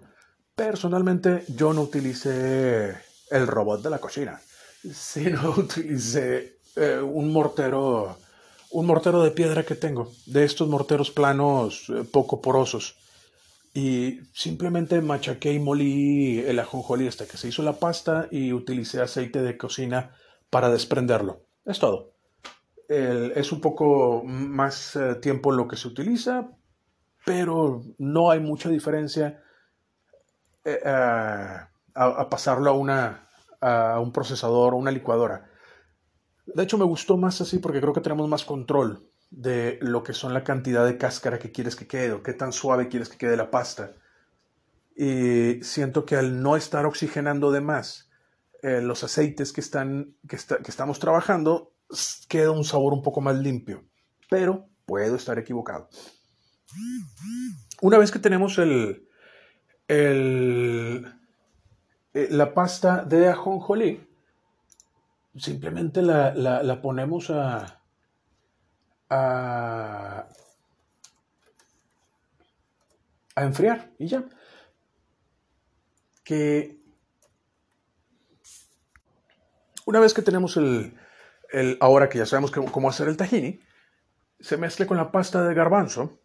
Personalmente 0.54 1.44
yo 1.48 1.72
no 1.72 1.82
utilicé 1.82 2.96
el 3.30 3.46
robot 3.46 3.82
de 3.82 3.90
la 3.90 3.98
cocina, 3.98 4.40
sino 4.92 5.50
utilicé 5.56 6.58
eh, 6.76 7.00
un 7.00 7.32
mortero, 7.32 8.16
un 8.70 8.86
mortero 8.86 9.22
de 9.22 9.32
piedra 9.32 9.64
que 9.64 9.74
tengo, 9.74 10.12
de 10.26 10.44
estos 10.44 10.68
morteros 10.68 11.10
planos 11.10 11.92
poco 12.12 12.40
porosos 12.40 12.96
y 13.76 14.22
simplemente 14.32 15.02
machaqué 15.02 15.52
y 15.52 15.58
molí 15.58 16.38
el 16.38 16.58
ajonjolí 16.58 17.08
hasta 17.08 17.26
que 17.26 17.36
se 17.36 17.48
hizo 17.48 17.62
la 17.62 17.74
pasta 17.74 18.26
y 18.30 18.54
utilicé 18.54 19.02
aceite 19.02 19.42
de 19.42 19.58
cocina 19.58 20.16
para 20.48 20.70
desprenderlo. 20.70 21.42
Es 21.66 21.78
todo. 21.78 22.14
es 22.88 23.52
un 23.52 23.60
poco 23.60 24.22
más 24.24 24.96
eh, 24.96 25.16
tiempo 25.16 25.52
lo 25.52 25.68
que 25.68 25.76
se 25.76 25.88
utiliza, 25.88 26.48
pero 27.26 27.82
no 27.98 28.30
hay 28.30 28.40
mucha 28.40 28.70
diferencia 28.70 29.42
eh, 30.64 30.80
a, 30.86 31.68
pasarlo 32.30 32.70
a, 32.70 32.72
una, 32.72 33.28
a 33.60 34.00
un 34.00 34.10
procesador 34.10 34.72
o 34.72 34.78
una 34.78 34.90
licuadora. 34.90 35.50
De 36.46 36.62
hecho, 36.62 36.78
me 36.78 36.86
gustó 36.86 37.18
más 37.18 37.42
así 37.42 37.58
porque 37.58 37.82
creo 37.82 37.92
que 37.92 38.00
tenemos 38.00 38.26
más 38.26 38.46
control 38.46 39.10
de 39.30 39.78
lo 39.80 40.02
que 40.02 40.12
son 40.12 40.32
la 40.32 40.44
cantidad 40.44 40.86
de 40.86 40.98
cáscara 40.98 41.38
que 41.38 41.52
quieres 41.52 41.76
que 41.76 41.86
quede 41.86 42.12
o 42.12 42.22
qué 42.22 42.32
tan 42.32 42.52
suave 42.52 42.88
quieres 42.88 43.08
que 43.08 43.18
quede 43.18 43.36
la 43.36 43.50
pasta. 43.50 43.92
Y 44.96 45.62
siento 45.62 46.06
que 46.06 46.16
al 46.16 46.42
no 46.42 46.56
estar 46.56 46.86
oxigenando 46.86 47.50
de 47.50 47.60
más 47.60 48.10
eh, 48.62 48.80
los 48.80 49.04
aceites 49.04 49.52
que, 49.52 49.60
están, 49.60 50.14
que, 50.28 50.36
que 50.36 50.70
estamos 50.70 50.98
trabajando, 50.98 51.72
queda 52.28 52.50
un 52.50 52.64
sabor 52.64 52.92
un 52.92 53.02
poco 53.02 53.20
más 53.20 53.36
limpio. 53.36 53.84
Pero 54.30 54.68
puedo 54.86 55.16
estar 55.16 55.38
equivocado. 55.38 55.88
Una 57.82 57.98
vez 57.98 58.10
que 58.10 58.18
tenemos 58.18 58.58
el, 58.58 59.06
el, 59.86 61.06
eh, 62.14 62.28
la 62.30 62.54
pasta 62.54 63.04
de 63.04 63.28
ajonjolí, 63.28 64.08
simplemente 65.36 66.00
la, 66.00 66.32
la 66.34 66.80
ponemos 66.80 67.30
a, 67.30 67.75
a, 69.10 70.26
enfriar 73.36 73.90
y 73.98 74.08
ya. 74.08 74.24
Que 76.24 76.78
una 79.84 80.00
vez 80.00 80.14
que 80.14 80.22
tenemos 80.22 80.56
el, 80.56 80.98
el 81.52 81.76
ahora 81.80 82.08
que 82.08 82.18
ya 82.18 82.26
sabemos 82.26 82.50
cómo 82.50 82.88
hacer 82.88 83.08
el 83.08 83.16
tahini, 83.16 83.60
se 84.40 84.56
mezcle 84.56 84.86
con 84.86 84.96
la 84.96 85.12
pasta 85.12 85.46
de 85.46 85.54
garbanzo. 85.54 86.18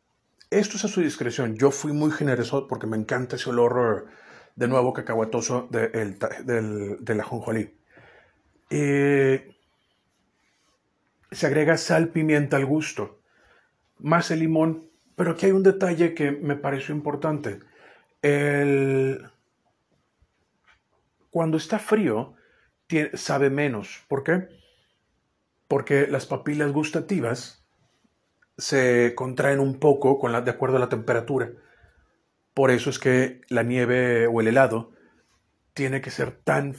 Esto 0.50 0.78
es 0.78 0.86
a 0.86 0.88
su 0.88 1.02
discreción. 1.02 1.56
Yo 1.56 1.72
fui 1.72 1.94
muy 1.94 2.12
generoso 2.12 2.68
porque 2.68 2.88
me 2.88 2.98
encanta 2.98 3.36
ese 3.36 3.50
olor 3.50 4.08
de 4.56 4.68
nuevo 4.68 4.94
cacahuatoso 4.94 5.68
del, 5.70 6.18
del 7.00 7.20
ajonjolí. 7.22 7.78
Eh, 8.70 9.61
se 11.32 11.48
agrega 11.48 11.78
sal, 11.78 12.10
pimienta 12.10 12.58
al 12.58 12.66
gusto, 12.66 13.22
más 14.00 14.32
el 14.32 14.40
limón, 14.40 14.90
pero 15.16 15.32
aquí 15.32 15.46
hay 15.46 15.52
un 15.54 15.64
detalle 15.64 16.14
que 16.14 16.32
me 16.32 16.56
pareció 16.56 16.94
importante. 16.94 17.60
Cuando 21.30 21.58
está 21.58 21.80
frío, 21.80 22.36
sabe 23.14 23.50
menos. 23.50 24.04
¿Por 24.08 24.24
qué? 24.24 24.50
Porque 25.68 26.08
las 26.08 26.26
papilas 26.26 26.72
gustativas 26.72 27.66
se 28.58 29.14
contraen 29.16 29.60
un 29.60 29.80
poco 29.80 30.20
con 30.20 30.32
de 30.44 30.52
acuerdo 30.52 30.78
a 30.78 30.82
la 30.82 30.90
temperatura. 30.90 31.52
Por 32.54 32.70
eso 32.70 32.90
es 32.90 33.00
que 33.00 33.42
la 33.48 33.64
nieve 33.64 34.28
o 34.28 34.42
el 34.42 34.48
helado 34.48 34.92
tiene 35.74 36.02
que 36.02 36.12
ser 36.12 36.32
tan 36.32 36.76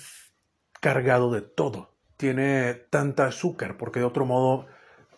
cargado 0.80 1.32
de 1.32 1.40
todo. 1.40 1.91
Tiene 2.22 2.74
tanta 2.74 3.26
azúcar, 3.26 3.76
porque 3.76 3.98
de 3.98 4.06
otro 4.06 4.24
modo 4.24 4.68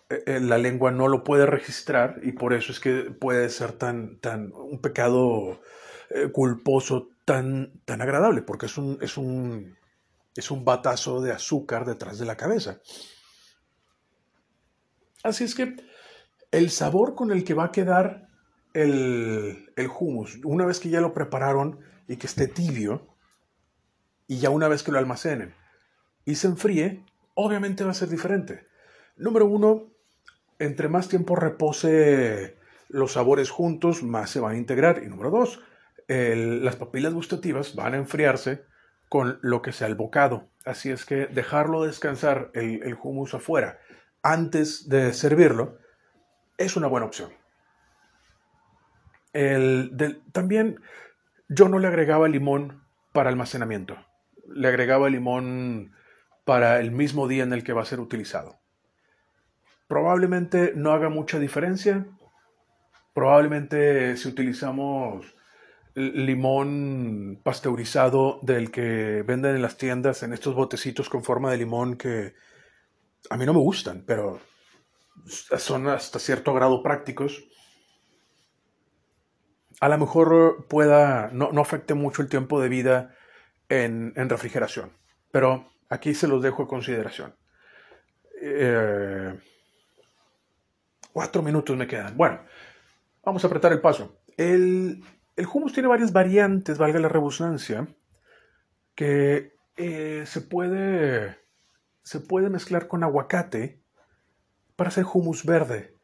eh, 0.09 0.23
eh, 0.25 0.41
la 0.41 0.57
lengua 0.57 0.91
no 0.91 1.07
lo 1.07 1.23
puede 1.23 1.45
registrar 1.45 2.19
y 2.23 2.33
por 2.33 2.55
eso 2.55 2.73
es 2.73 2.81
que 2.81 3.11
puede 3.11 3.51
ser 3.51 3.73
tan, 3.73 4.21
tan 4.21 4.51
un 4.55 4.81
pecado 4.81 5.61
eh, 6.09 6.31
culposo 6.33 7.11
tan, 7.27 7.79
tan 7.85 8.01
agradable, 8.01 8.41
porque 8.41 8.65
es 8.65 8.79
un, 8.79 8.97
es, 9.03 9.19
un, 9.19 9.77
es 10.35 10.51
un 10.51 10.65
batazo 10.65 11.21
de 11.21 11.33
azúcar 11.33 11.85
detrás 11.85 12.19
de 12.19 12.25
la 12.25 12.39
cabeza. 12.39 12.81
Así 15.23 15.45
es 15.45 15.55
que 15.55 15.77
el 16.53 16.71
sabor 16.71 17.15
con 17.15 17.33
el 17.33 17.45
que 17.45 17.53
va 17.53 17.65
a 17.65 17.71
quedar 17.71 18.29
el, 18.73 19.71
el 19.77 19.89
hummus, 19.89 20.41
una 20.43 20.65
vez 20.65 20.81
que 20.81 20.89
ya 20.89 21.03
lo 21.03 21.13
prepararon 21.13 21.81
y 22.09 22.17
que 22.17 22.29
esté 22.29 22.49
tibio, 22.49 23.15
y 24.27 24.39
ya 24.39 24.49
una 24.49 24.69
vez 24.69 24.83
que 24.83 24.91
lo 24.91 24.99
almacenen 24.99 25.55
y 26.25 26.37
se 26.37 26.47
enfríe, 26.47 27.05
obviamente 27.35 27.85
va 27.85 27.91
a 27.91 27.95
ser 27.95 28.09
diferente. 28.09 28.67
Número 29.17 29.47
uno, 29.47 29.91
entre 30.59 30.89
más 30.89 31.09
tiempo 31.09 31.37
repose 31.37 32.57
los 32.89 33.13
sabores 33.13 33.51
juntos, 33.51 34.03
más 34.03 34.31
se 34.31 34.41
van 34.41 34.55
a 34.55 34.59
integrar. 34.59 35.03
Y 35.03 35.09
número 35.09 35.31
dos, 35.31 35.61
las 36.09 36.77
papilas 36.77 37.13
gustativas 37.13 37.75
van 37.75 37.95
a 37.95 37.99
enfriarse 37.99 38.65
con 39.09 39.39
lo 39.43 39.63
que 39.63 39.73
sea 39.73 39.87
el 39.87 39.95
bocado. 39.95 40.49
Así 40.65 40.91
es 40.91 41.05
que 41.05 41.27
dejarlo 41.27 41.85
descansar 41.85 42.51
el, 42.55 42.83
el 42.83 42.97
afuera 43.33 43.79
antes 44.23 44.89
de 44.89 45.13
servirlo 45.13 45.79
es 46.57 46.77
una 46.77 46.87
buena 46.87 47.07
opción. 47.07 47.31
también 50.33 50.81
yo 51.49 51.69
no 51.69 51.79
le 51.79 51.87
agregaba 51.87 52.27
limón 52.29 52.83
para 53.13 53.29
almacenamiento. 53.29 53.97
Le 54.49 54.69
agregaba 54.69 55.11
limón 55.11 55.93
para 56.45 56.81
el 56.81 56.91
mismo 56.91 57.29
día 57.29 57.43
en 57.43 57.53
el 57.53 57.65
que 57.65 57.73
va 57.73 57.83
a 57.83 57.87
ser 57.87 58.01
utilizado. 58.01 58.59
Probablemente 59.87 60.73
no 60.75 60.93
haga 60.93 61.09
mucha 61.09 61.39
diferencia. 61.39 62.07
Probablemente 63.13 64.17
si 64.17 64.29
utilizamos 64.29 65.35
limón 65.95 67.41
pasteurizado 67.45 68.41
del 68.43 68.71
que 68.71 69.23
venden 69.23 69.55
en 69.55 69.63
las 69.63 69.77
tiendas 69.77 70.23
en 70.23 70.33
estos 70.33 70.55
botecitos 70.55 71.09
con 71.09 71.23
forma 71.23 71.51
de 71.51 71.59
limón 71.59 71.97
que 71.97 72.35
a 73.31 73.37
mí 73.37 73.47
no 73.47 73.55
me 73.55 73.61
gustan, 73.61 74.03
pero 74.07 74.41
son 75.27 75.89
hasta 75.89 76.19
cierto 76.19 76.53
grado 76.53 76.83
prácticos. 76.83 77.45
A 79.81 79.89
lo 79.89 79.99
mejor 79.99 80.67
pueda, 80.69 81.31
no, 81.33 81.49
afecte 81.61 81.95
mucho 81.95 82.23
el 82.23 82.29
tiempo 82.29 82.61
de 82.61 82.69
vida 82.69 83.15
en, 83.69 84.13
refrigeración, 84.29 84.93
pero 85.31 85.71
aquí 85.95 86.15
se 86.15 86.29
los 86.29 86.43
dejo 86.43 86.65
a 86.65 86.69
consideración. 86.69 87.35
Eh, 88.41 89.39
cuatro 91.13 91.43
minutos 91.43 91.77
me 91.77 91.87
quedan. 91.87 92.17
Bueno, 92.17 92.41
vamos 93.25 93.43
a 93.45 93.47
apretar 93.47 93.73
el 93.73 93.81
paso. 93.81 94.19
El, 94.37 95.03
el 95.37 95.47
hummus 95.47 95.73
tiene 95.73 95.89
varias 95.89 96.13
variantes, 96.13 96.79
valga 96.79 96.99
la 96.99 97.09
rebusnancia, 97.09 97.89
que 98.95 99.55
eh, 99.77 100.25
se, 100.27 100.41
puede, 100.41 101.39
se 102.03 102.21
puede 102.21 102.51
mezclar 102.51 102.87
con 102.87 103.03
aguacate 103.03 103.83
para 104.77 104.89
hacer 104.89 105.05
hummus 105.13 105.45
verde. 105.45 105.95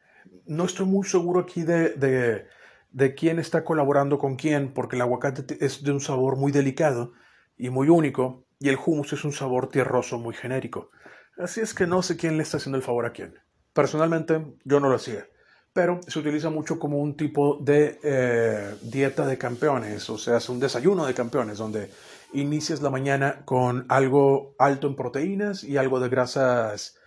No 0.45 0.65
estoy 0.65 0.85
muy 0.85 1.07
seguro 1.07 1.41
aquí 1.41 1.63
de, 1.63 2.47
de, 2.91 3.15
quién 3.15 3.39
está 3.39 3.63
colaborando 3.63 4.17
con 4.17 4.35
quién, 4.35 4.73
porque 4.73 4.95
el 4.95 5.01
aguacate 5.01 5.57
es 5.63 5.83
de 5.83 5.91
un 5.91 6.01
sabor 6.01 6.37
muy 6.37 6.51
delicado 6.51 7.13
y 7.57 7.69
muy 7.69 7.89
único, 7.89 8.45
y 8.61 8.69
el 8.69 8.77
hummus 8.77 9.11
es 9.11 9.25
un 9.25 9.33
sabor 9.33 9.67
tierroso 9.67 10.17
muy 10.17 10.33
genérico. 10.33 10.91
Así 11.37 11.59
es 11.59 11.73
que 11.73 11.85
no 11.85 12.01
sé 12.01 12.15
quién 12.15 12.37
le 12.37 12.43
está 12.43 12.57
haciendo 12.57 12.77
el 12.77 12.83
favor 12.83 13.05
a 13.05 13.11
quién. 13.11 13.37
Personalmente, 13.73 14.45
yo 14.63 14.79
no 14.79 14.87
lo 14.87 14.95
hacía 14.95 15.27
pero 15.73 16.01
se 16.05 16.19
utiliza 16.19 16.49
mucho 16.49 16.79
como 16.79 16.97
un 16.97 17.15
tipo 17.15 17.57
de 17.61 17.99
eh, 18.03 18.75
dieta 18.81 19.25
de 19.25 19.37
campeones, 19.37 20.09
o 20.09 20.17
sea, 20.17 20.37
es 20.37 20.49
un 20.49 20.59
desayuno 20.59 21.05
de 21.05 21.13
campeones, 21.13 21.57
donde 21.57 21.89
inicias 22.33 22.81
la 22.81 22.89
mañana 22.89 23.43
con 23.45 23.85
algo 23.89 24.55
alto 24.59 24.87
en 24.87 24.95
proteínas 24.95 25.63
y 25.63 25.77
algo 25.77 25.99
de 25.99 26.09
grasas 26.09 26.97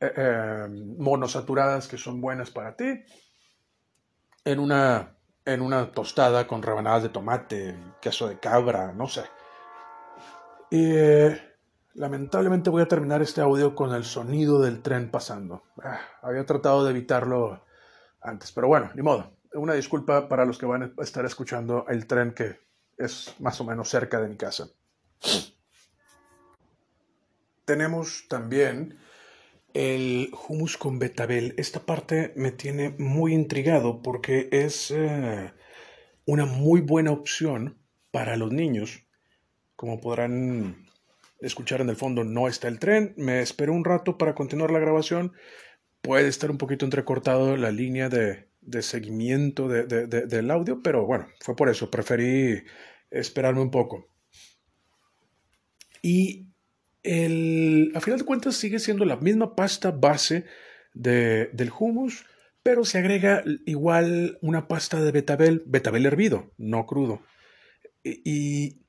eh, 0.00 0.12
eh, 0.16 0.68
monosaturadas 0.98 1.88
que 1.88 1.98
son 1.98 2.20
buenas 2.20 2.50
para 2.50 2.76
ti, 2.76 3.02
en 4.44 4.58
una, 4.60 5.16
en 5.44 5.60
una 5.60 5.90
tostada 5.90 6.46
con 6.46 6.62
rebanadas 6.62 7.02
de 7.04 7.08
tomate, 7.08 7.76
queso 8.00 8.28
de 8.28 8.38
cabra, 8.38 8.92
no 8.92 9.08
sé. 9.08 9.22
Y 10.72 10.90
lamentablemente 11.92 12.70
voy 12.70 12.80
a 12.80 12.88
terminar 12.88 13.20
este 13.20 13.42
audio 13.42 13.74
con 13.74 13.92
el 13.94 14.04
sonido 14.04 14.58
del 14.58 14.80
tren 14.80 15.10
pasando. 15.10 15.64
Ah, 15.84 16.00
había 16.22 16.46
tratado 16.46 16.82
de 16.82 16.92
evitarlo 16.92 17.62
antes. 18.22 18.52
Pero 18.52 18.68
bueno, 18.68 18.90
ni 18.94 19.02
modo. 19.02 19.36
Una 19.52 19.74
disculpa 19.74 20.30
para 20.30 20.46
los 20.46 20.56
que 20.56 20.64
van 20.64 20.82
a 20.82 21.02
estar 21.02 21.26
escuchando 21.26 21.84
el 21.88 22.06
tren 22.06 22.32
que 22.32 22.58
es 22.96 23.34
más 23.38 23.60
o 23.60 23.64
menos 23.64 23.90
cerca 23.90 24.18
de 24.18 24.28
mi 24.28 24.36
casa. 24.38 24.70
Tenemos 27.66 28.24
también 28.30 28.98
el 29.74 30.32
hummus 30.48 30.78
con 30.78 30.98
betabel. 30.98 31.52
Esta 31.58 31.80
parte 31.80 32.32
me 32.34 32.50
tiene 32.50 32.96
muy 32.98 33.34
intrigado 33.34 34.00
porque 34.00 34.48
es 34.50 34.90
eh, 34.90 35.52
una 36.24 36.46
muy 36.46 36.80
buena 36.80 37.10
opción 37.10 37.78
para 38.10 38.38
los 38.38 38.50
niños. 38.52 39.04
Como 39.82 40.00
podrán 40.00 40.86
escuchar 41.40 41.80
en 41.80 41.88
el 41.88 41.96
fondo, 41.96 42.22
no 42.22 42.46
está 42.46 42.68
el 42.68 42.78
tren. 42.78 43.14
Me 43.16 43.40
espero 43.40 43.72
un 43.72 43.84
rato 43.84 44.16
para 44.16 44.32
continuar 44.32 44.70
la 44.70 44.78
grabación 44.78 45.32
puede 46.00 46.28
estar 46.28 46.52
un 46.52 46.56
poquito 46.56 46.84
entrecortado 46.84 47.56
la 47.56 47.72
línea 47.72 48.08
de, 48.08 48.46
seguimiento 48.80 49.66
del 49.66 50.50
audio, 50.52 50.84
pero 50.84 51.04
bueno, 51.04 51.26
fue 51.40 51.56
por 51.56 51.68
eso, 51.68 51.90
preferí 51.90 52.62
esperarme 53.10 53.60
un 53.60 53.72
poco. 53.72 54.06
Y 56.00 56.46
el, 57.02 57.90
a 57.96 58.00
final 58.00 58.20
de 58.20 58.24
cuentas 58.24 58.54
sigue 58.54 58.78
siendo 58.78 59.04
la 59.04 59.16
misma 59.16 59.56
pasta 59.56 59.90
base 59.90 60.44
del 60.94 61.72
hummus, 61.76 62.24
pero 62.62 62.84
se 62.84 62.98
agrega 62.98 63.42
igual 63.66 64.38
una 64.42 64.68
pasta 64.68 65.00
de 65.00 65.10
betabel, 65.10 65.64
betabel 65.66 66.06
hervido, 66.06 66.52
no 66.56 66.86
crudo. 66.86 67.20
Y, 68.04 68.81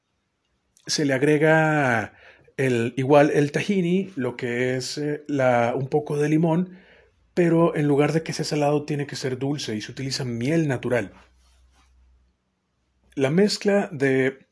se 0.85 1.05
le 1.05 1.13
agrega 1.13 2.13
el, 2.57 2.93
igual 2.97 3.31
el 3.33 3.51
tahini, 3.51 4.11
lo 4.15 4.35
que 4.35 4.75
es 4.75 4.97
eh, 4.97 5.23
la, 5.27 5.73
un 5.75 5.87
poco 5.87 6.17
de 6.17 6.29
limón 6.29 6.83
pero 7.33 7.75
en 7.75 7.87
lugar 7.87 8.13
de 8.13 8.23
que 8.23 8.33
sea 8.33 8.45
salado 8.45 8.85
tiene 8.85 9.07
que 9.07 9.15
ser 9.15 9.37
dulce 9.37 9.75
y 9.75 9.81
se 9.81 9.91
utiliza 9.91 10.23
miel 10.25 10.67
natural. 10.67 11.13
La 13.15 13.29
mezcla 13.29 13.89
de 13.91 14.47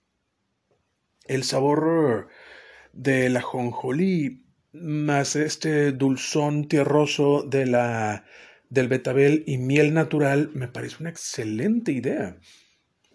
el 1.25 1.43
sabor 1.43 2.27
de 2.93 3.29
la 3.29 3.41
jonjolí 3.41 4.45
más 4.73 5.35
este 5.35 5.91
dulzón 5.91 6.67
tierroso 6.67 7.43
de 7.43 7.65
la, 7.65 8.25
del 8.69 8.87
betabel 8.87 9.43
y 9.45 9.57
miel 9.57 9.93
natural 9.93 10.49
me 10.53 10.67
parece 10.67 10.97
una 10.99 11.09
excelente 11.09 11.91
idea. 11.91 12.37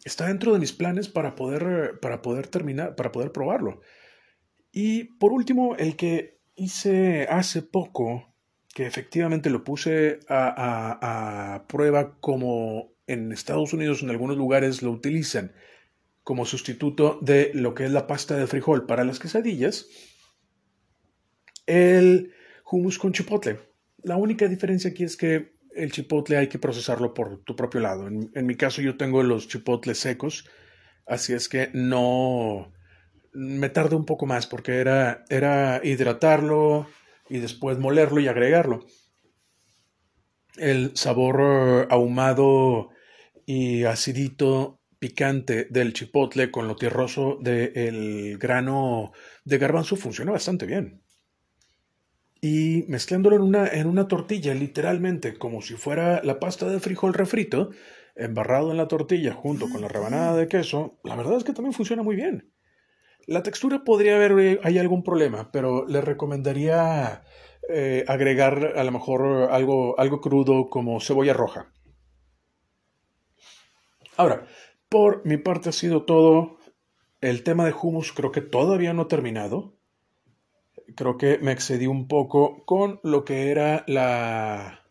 Está 0.06 0.28
dentro 0.28 0.52
de 0.52 0.60
mis 0.60 0.72
planes 0.72 1.08
para 1.08 1.34
poder, 1.34 1.98
para 2.00 2.22
poder 2.22 2.46
terminar, 2.46 2.94
para 2.94 3.10
poder 3.10 3.32
probarlo. 3.32 3.80
Y 4.70 5.02
por 5.18 5.32
último, 5.32 5.74
el 5.74 5.96
que 5.96 6.38
hice 6.54 7.26
hace 7.28 7.60
poco 7.60 8.32
que 8.72 8.86
efectivamente 8.86 9.50
lo 9.50 9.64
puse 9.64 10.20
a, 10.28 11.64
prueba 11.66 12.20
como 12.20 12.92
en 13.08 13.32
Estados 13.32 13.72
Unidos 13.72 14.04
en 14.04 14.10
algunos 14.10 14.36
lugares 14.36 14.80
lo 14.80 14.92
utilizan 14.92 15.52
como 16.22 16.46
sustituto 16.46 17.18
de 17.20 17.50
lo 17.52 17.74
que 17.74 17.84
es 17.84 17.90
la 17.90 18.06
pasta 18.06 18.36
de 18.36 18.46
frijol 18.46 18.86
para 18.86 19.02
las 19.02 19.18
quesadillas, 19.18 19.88
el 21.66 22.32
hummus 22.70 23.00
con 23.00 23.12
chipotle. 23.12 23.58
La 24.04 24.16
única 24.16 24.46
diferencia 24.46 24.90
aquí 24.90 25.02
es 25.02 25.16
que 25.16 25.55
el 25.76 25.92
chipotle 25.92 26.36
hay 26.36 26.48
que 26.48 26.58
procesarlo 26.58 27.14
por 27.14 27.42
tu 27.44 27.54
propio 27.54 27.80
lado. 27.80 28.06
En, 28.08 28.46
mi 28.46 28.56
caso 28.56 28.82
yo 28.82 28.96
tengo 28.96 29.22
los 29.22 29.48
chipotles 29.48 29.98
secos, 29.98 30.48
así 31.06 31.32
es 31.32 31.48
que 31.48 31.70
no 31.72 32.72
me 33.32 33.68
tardé 33.68 33.96
un 33.96 34.06
poco 34.06 34.26
más 34.26 34.46
porque 34.46 34.76
era, 34.76 35.24
era 35.28 35.80
hidratarlo, 35.84 36.86
y 37.28 37.38
después 37.38 37.78
molerlo 37.78 38.20
y 38.20 38.28
agregarlo. 38.28 38.86
El 40.56 40.96
sabor 40.96 41.40
eh, 41.40 41.86
ahumado 41.90 42.90
y 43.44 43.84
acidito 43.84 44.80
picante 44.98 45.66
del 45.70 45.92
chipotle 45.92 46.50
con 46.50 46.66
lo 46.66 46.76
tierroso 46.76 47.38
del 47.40 48.38
grano 48.38 49.12
de 49.44 49.58
garbanzo 49.58 49.96
funciona 49.96 50.32
bastante 50.32 50.66
bien. 50.66 51.02
Y 52.46 52.84
mezclándolo 52.86 53.34
en 53.34 53.42
una, 53.42 53.66
en 53.66 53.88
una 53.88 54.06
tortilla, 54.06 54.54
literalmente, 54.54 55.36
como 55.36 55.62
si 55.62 55.74
fuera 55.74 56.22
la 56.22 56.38
pasta 56.38 56.68
de 56.68 56.78
frijol 56.78 57.12
refrito, 57.12 57.70
embarrado 58.14 58.70
en 58.70 58.76
la 58.76 58.86
tortilla 58.86 59.34
junto 59.34 59.68
con 59.68 59.80
la 59.80 59.88
rebanada 59.88 60.36
de 60.36 60.46
queso, 60.46 61.00
la 61.02 61.16
verdad 61.16 61.38
es 61.38 61.44
que 61.44 61.52
también 61.52 61.72
funciona 61.72 62.04
muy 62.04 62.14
bien. 62.14 62.52
La 63.26 63.42
textura 63.42 63.82
podría 63.82 64.14
haber, 64.14 64.38
eh, 64.38 64.60
hay 64.62 64.78
algún 64.78 65.02
problema, 65.02 65.50
pero 65.50 65.88
le 65.88 66.00
recomendaría 66.00 67.24
eh, 67.68 68.04
agregar 68.06 68.74
a 68.76 68.84
lo 68.84 68.92
mejor 68.92 69.50
algo, 69.50 69.98
algo 69.98 70.20
crudo 70.20 70.70
como 70.70 71.00
cebolla 71.00 71.32
roja. 71.32 71.72
Ahora, 74.16 74.46
por 74.88 75.26
mi 75.26 75.36
parte 75.36 75.70
ha 75.70 75.72
sido 75.72 76.04
todo. 76.04 76.58
El 77.20 77.42
tema 77.42 77.64
de 77.64 77.74
hummus 77.74 78.12
creo 78.12 78.30
que 78.30 78.40
todavía 78.40 78.92
no 78.92 79.02
ha 79.02 79.08
terminado. 79.08 79.75
Creo 80.94 81.18
que 81.18 81.38
me 81.38 81.52
excedí 81.52 81.86
un 81.86 82.08
poco 82.08 82.64
con 82.64 83.00
lo 83.02 83.24
que 83.24 83.50
era 83.50 83.84
la, 83.86 84.82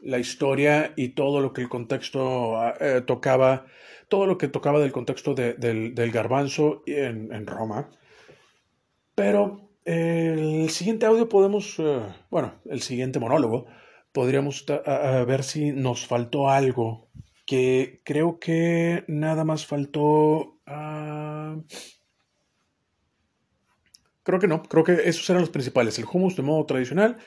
la 0.00 0.18
historia 0.18 0.92
y 0.96 1.10
todo 1.10 1.40
lo 1.40 1.52
que 1.52 1.62
el 1.62 1.68
contexto 1.68 2.58
eh, 2.80 3.02
tocaba, 3.06 3.66
todo 4.08 4.26
lo 4.26 4.38
que 4.38 4.48
tocaba 4.48 4.80
del 4.80 4.92
contexto 4.92 5.34
del, 5.34 5.94
del, 5.94 6.10
garbanzo 6.10 6.82
en, 6.86 7.32
en, 7.32 7.46
Roma. 7.46 7.90
Pero 9.14 9.68
el 9.84 10.70
siguiente 10.70 11.06
audio 11.06 11.28
podemos, 11.28 11.78
eh, 11.78 12.00
bueno, 12.30 12.54
el 12.64 12.82
siguiente 12.82 13.18
monólogo, 13.18 13.66
podríamos 14.12 14.64
ver 14.66 15.42
si 15.42 15.72
nos 15.72 16.06
faltó 16.06 16.48
algo 16.48 17.08
que 17.46 18.00
creo 18.04 18.38
que 18.38 19.04
nada 19.08 19.44
más 19.44 19.66
faltó... 19.66 20.58
Ah, 20.66 21.56
creo 24.22 24.38
que 24.38 24.48
no, 24.48 24.62
creo 24.62 24.84
que 24.84 25.08
esos 25.08 25.28
eran 25.30 25.42
los 25.42 25.50
principales. 25.50 25.98
El 25.98 26.06
hummus 26.12 26.36
de 26.36 26.42
modo 26.42 26.64
tradicional, 26.66 27.18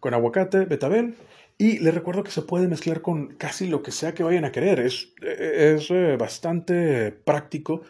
con 0.00 0.14
aguacate, 0.14 0.64
betabel, 0.64 1.14
y 1.56 1.78
les 1.78 1.94
recuerdo 1.94 2.24
que 2.24 2.30
se 2.30 2.42
puede 2.42 2.68
mezclar 2.68 3.00
con 3.00 3.34
casi 3.36 3.68
lo 3.68 3.82
que 3.82 3.92
sea 3.92 4.14
que 4.14 4.22
vayan 4.22 4.44
a 4.44 4.52
querer. 4.52 4.80
Es, 4.80 5.12
es 5.22 5.90
eh, 5.90 6.16
bastante 6.16 7.12
práctico 7.12 7.82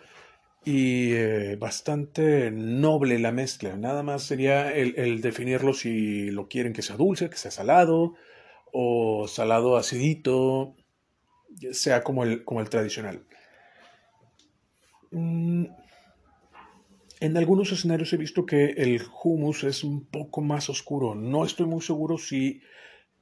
y 0.64 1.12
eh, 1.12 1.56
bastante 1.56 2.50
noble 2.50 3.18
la 3.18 3.32
mezcla. 3.32 3.76
Nada 3.76 4.02
más 4.02 4.22
sería 4.22 4.72
el, 4.72 4.94
el, 4.98 5.20
definirlo 5.20 5.74
si 5.74 6.30
lo 6.30 6.48
quieren 6.48 6.72
que 6.72 6.82
sea 6.82 6.96
dulce, 6.96 7.30
que 7.30 7.36
sea 7.36 7.50
salado, 7.50 8.14
o 8.72 9.28
salado 9.28 9.76
acidito, 9.76 10.74
sea 11.72 12.02
como 12.02 12.24
el, 12.24 12.44
como 12.44 12.60
el 12.60 12.68
tradicional. 12.68 13.24
Mm, 15.10 15.66
en 17.24 17.38
algunos 17.38 17.72
escenarios 17.72 18.12
he 18.12 18.18
visto 18.18 18.44
que 18.44 18.72
el 18.76 19.00
hummus 19.22 19.64
es 19.64 19.82
un 19.82 20.04
poco 20.04 20.42
más 20.42 20.68
oscuro. 20.68 21.14
No 21.14 21.46
estoy 21.46 21.64
muy 21.64 21.80
seguro 21.80 22.18
si 22.18 22.60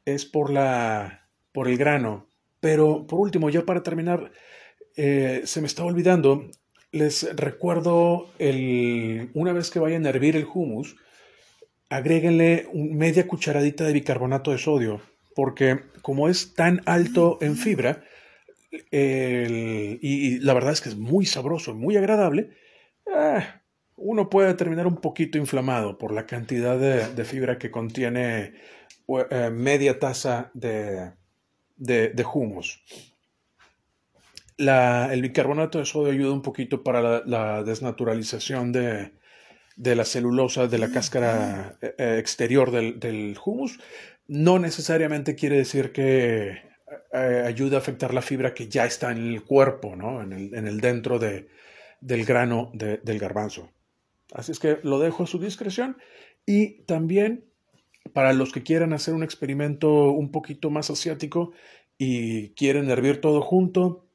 es 0.04 0.24
por, 0.24 0.50
la, 0.50 1.28
por 1.52 1.68
el 1.68 1.76
grano. 1.76 2.26
Pero 2.58 3.06
por 3.06 3.20
último, 3.20 3.48
ya 3.48 3.64
para 3.64 3.84
terminar, 3.84 4.32
eh, 4.96 5.42
se 5.44 5.60
me 5.60 5.68
estaba 5.68 5.88
olvidando. 5.88 6.50
Les 6.90 7.34
recuerdo 7.36 8.26
el, 8.40 9.30
una 9.34 9.52
vez 9.52 9.70
que 9.70 9.78
vayan 9.78 10.04
a 10.04 10.08
hervir 10.08 10.34
el 10.34 10.48
hummus, 10.52 10.96
agréguenle 11.88 12.66
media 12.74 13.28
cucharadita 13.28 13.84
de 13.84 13.92
bicarbonato 13.92 14.50
de 14.50 14.58
sodio, 14.58 15.00
porque 15.36 15.78
como 16.02 16.28
es 16.28 16.54
tan 16.54 16.82
alto 16.86 17.38
en 17.40 17.56
fibra, 17.56 18.02
y, 18.90 20.38
la 20.40 20.54
verdad 20.54 20.72
es 20.72 20.80
que 20.80 20.88
es 20.88 20.96
muy 20.96 21.24
sabroso, 21.24 21.74
muy 21.74 21.96
agradable, 21.96 22.50
ah, 23.06 23.61
uno 24.02 24.28
puede 24.28 24.54
terminar 24.54 24.86
un 24.86 24.96
poquito 24.96 25.38
inflamado 25.38 25.98
por 25.98 26.12
la 26.12 26.26
cantidad 26.26 26.78
de, 26.78 27.24
fibra 27.24 27.58
que 27.58 27.70
contiene 27.70 28.54
eh, 29.30 29.50
media 29.50 29.98
taza 29.98 30.50
de, 30.54 31.12
de, 31.76 32.26
humus. 32.32 32.82
el 34.58 35.22
bicarbonato 35.22 35.78
de 35.78 35.84
sodio 35.84 36.12
ayuda 36.12 36.32
un 36.32 36.42
poquito 36.42 36.82
para 36.82 37.22
la, 37.24 37.62
desnaturalización 37.62 38.72
de, 38.72 39.12
la 39.76 40.04
celulosa 40.04 40.66
de 40.66 40.78
la 40.78 40.90
cáscara 40.90 41.78
eh, 41.80 41.94
eh, 41.98 42.16
exterior 42.18 42.70
del, 42.70 42.98
del 42.98 43.36
humus. 43.44 43.78
No 44.28 44.58
necesariamente 44.58 45.34
quiere 45.34 45.56
decir 45.56 45.92
que 45.92 46.72
eh, 47.12 47.42
ayuda 47.46 47.76
a 47.76 47.80
afectar 47.80 48.14
la 48.14 48.22
fibra 48.22 48.54
que 48.54 48.68
ya 48.68 48.84
está 48.84 49.10
en 49.10 49.18
el 49.18 49.42
cuerpo, 49.44 49.96
¿no? 49.96 50.22
en, 50.22 50.32
el, 50.32 50.80
dentro 50.80 51.18
de, 51.18 51.48
del 52.00 52.24
grano 52.24 52.70
del 52.72 53.18
garbanzo. 53.18 53.70
Así 54.34 54.52
es 54.52 54.58
que 54.58 54.78
lo 54.82 54.98
dejo 54.98 55.24
a 55.24 55.26
su 55.26 55.38
discreción. 55.38 55.96
Y 56.46 56.82
también 56.84 57.52
para 58.12 58.32
los 58.32 58.52
que 58.52 58.62
quieran 58.62 58.92
hacer 58.92 59.14
un 59.14 59.22
experimento 59.22 60.10
un 60.10 60.30
poquito 60.30 60.70
más 60.70 60.90
asiático 60.90 61.52
y 61.98 62.50
quieren 62.54 62.90
hervir 62.90 63.20
todo 63.20 63.42
junto, 63.42 64.06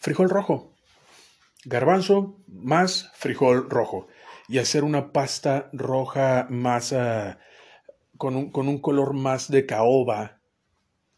frijol 0.00 0.30
rojo, 0.30 0.74
garbanzo 1.64 2.38
más 2.46 3.10
frijol 3.14 3.68
rojo. 3.68 4.06
Y 4.48 4.58
hacer 4.58 4.84
una 4.84 5.12
pasta 5.12 5.70
roja 5.72 6.46
más 6.50 6.92
ah, 6.92 7.38
con, 8.18 8.36
un, 8.36 8.50
con, 8.50 8.68
un, 8.68 8.78
color 8.78 9.14
más 9.14 9.50
de 9.50 9.64
caoba 9.64 10.38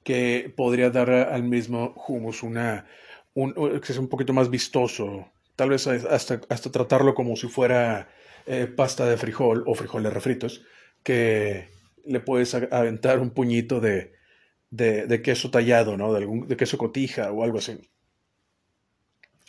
que 0.05 0.53
podría 0.57 0.91
dar 0.91 1.11
al 1.11 1.43
mismo 1.43 1.93
humus 2.07 2.45
una, 2.45 2.87
un, 3.35 3.53
que 3.81 3.93
sea 3.93 4.01
un 4.01 4.09
poquito 4.09 4.33
más 4.33 4.49
vistoso. 4.49 5.27
Tal 5.57 5.71
vez 5.71 5.89
hasta, 5.89 6.41
hasta 6.49 6.71
tratarlo 6.71 7.15
como 7.15 7.35
si 7.35 7.49
fuera 7.49 8.09
eh, 8.47 8.67
pasta 8.67 9.07
de 9.07 9.17
frijol 9.17 9.65
o 9.67 9.75
frijoles 9.75 10.13
refritos, 10.13 10.65
que 11.03 11.69
le 12.05 12.21
puedes 12.21 12.55
aventar 12.55 13.19
un 13.19 13.31
puñito 13.31 13.81
de, 13.81 14.13
de, 14.71 15.23
queso 15.23 15.51
tallado, 15.51 15.97
¿no? 15.97 16.13
De, 16.13 16.19
algún, 16.19 16.47
de 16.47 16.57
queso 16.57 16.79
cotija 16.79 17.33
o 17.33 17.43
algo 17.43 17.59
así. 17.59 17.79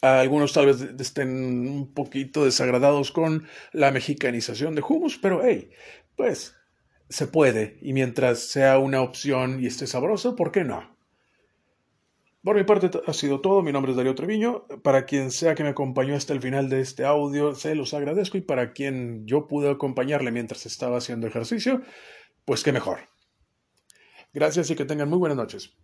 Algunos 0.02 0.54
tal 0.54 0.68
vez 0.68 0.82
estén 1.00 1.30
un 1.68 1.94
poquito 1.94 2.46
desagradados 2.46 3.12
con 3.12 3.48
la 3.72 3.92
mexicanización 3.92 4.76
de 4.76 4.84
humus, 4.88 5.18
pero 5.18 5.42
hey, 5.44 5.72
pues 6.16 6.56
se 7.10 7.28
puede, 7.28 7.78
y 7.82 7.94
mientras 7.94 8.40
sea 8.40 8.78
una 8.78 9.02
opción 9.02 9.64
y 9.64 9.68
esté 9.68 9.88
sabroso, 9.88 10.36
¿por 10.36 10.52
qué 10.52 10.64
no? 10.64 10.97
Por 12.48 12.56
mi 12.56 12.64
parte 12.64 12.90
ha 13.06 13.12
sido 13.12 13.42
todo, 13.42 13.62
mi 13.62 13.74
nombre 13.74 13.92
es 13.92 13.98
Darío 13.98 14.16
Treviño, 14.16 14.68
para 14.82 15.04
quien 15.06 15.32
sea 15.32 15.54
que 15.54 15.64
me 15.64 15.70
acompañó 15.72 16.16
hasta 16.16 16.32
el 16.32 16.40
final 16.40 16.70
de 16.70 16.80
este 16.80 17.04
audio, 17.04 17.54
se 17.54 17.76
los 17.76 17.94
agradezco 17.94 18.38
y 18.38 18.42
para 18.42 18.72
quien 18.72 19.28
yo 19.28 19.48
pude 19.48 19.70
acompañarle 19.70 20.32
mientras 20.32 20.66
estaba 20.66 21.00
haciendo 21.00 21.28
ejercicio, 21.28 21.82
pues 22.46 22.64
qué 22.64 22.72
mejor. 22.72 23.00
Gracias 24.34 24.70
y 24.70 24.76
que 24.76 24.86
tengan 24.86 25.10
muy 25.10 25.20
buenas 25.20 25.38
noches. 25.38 25.76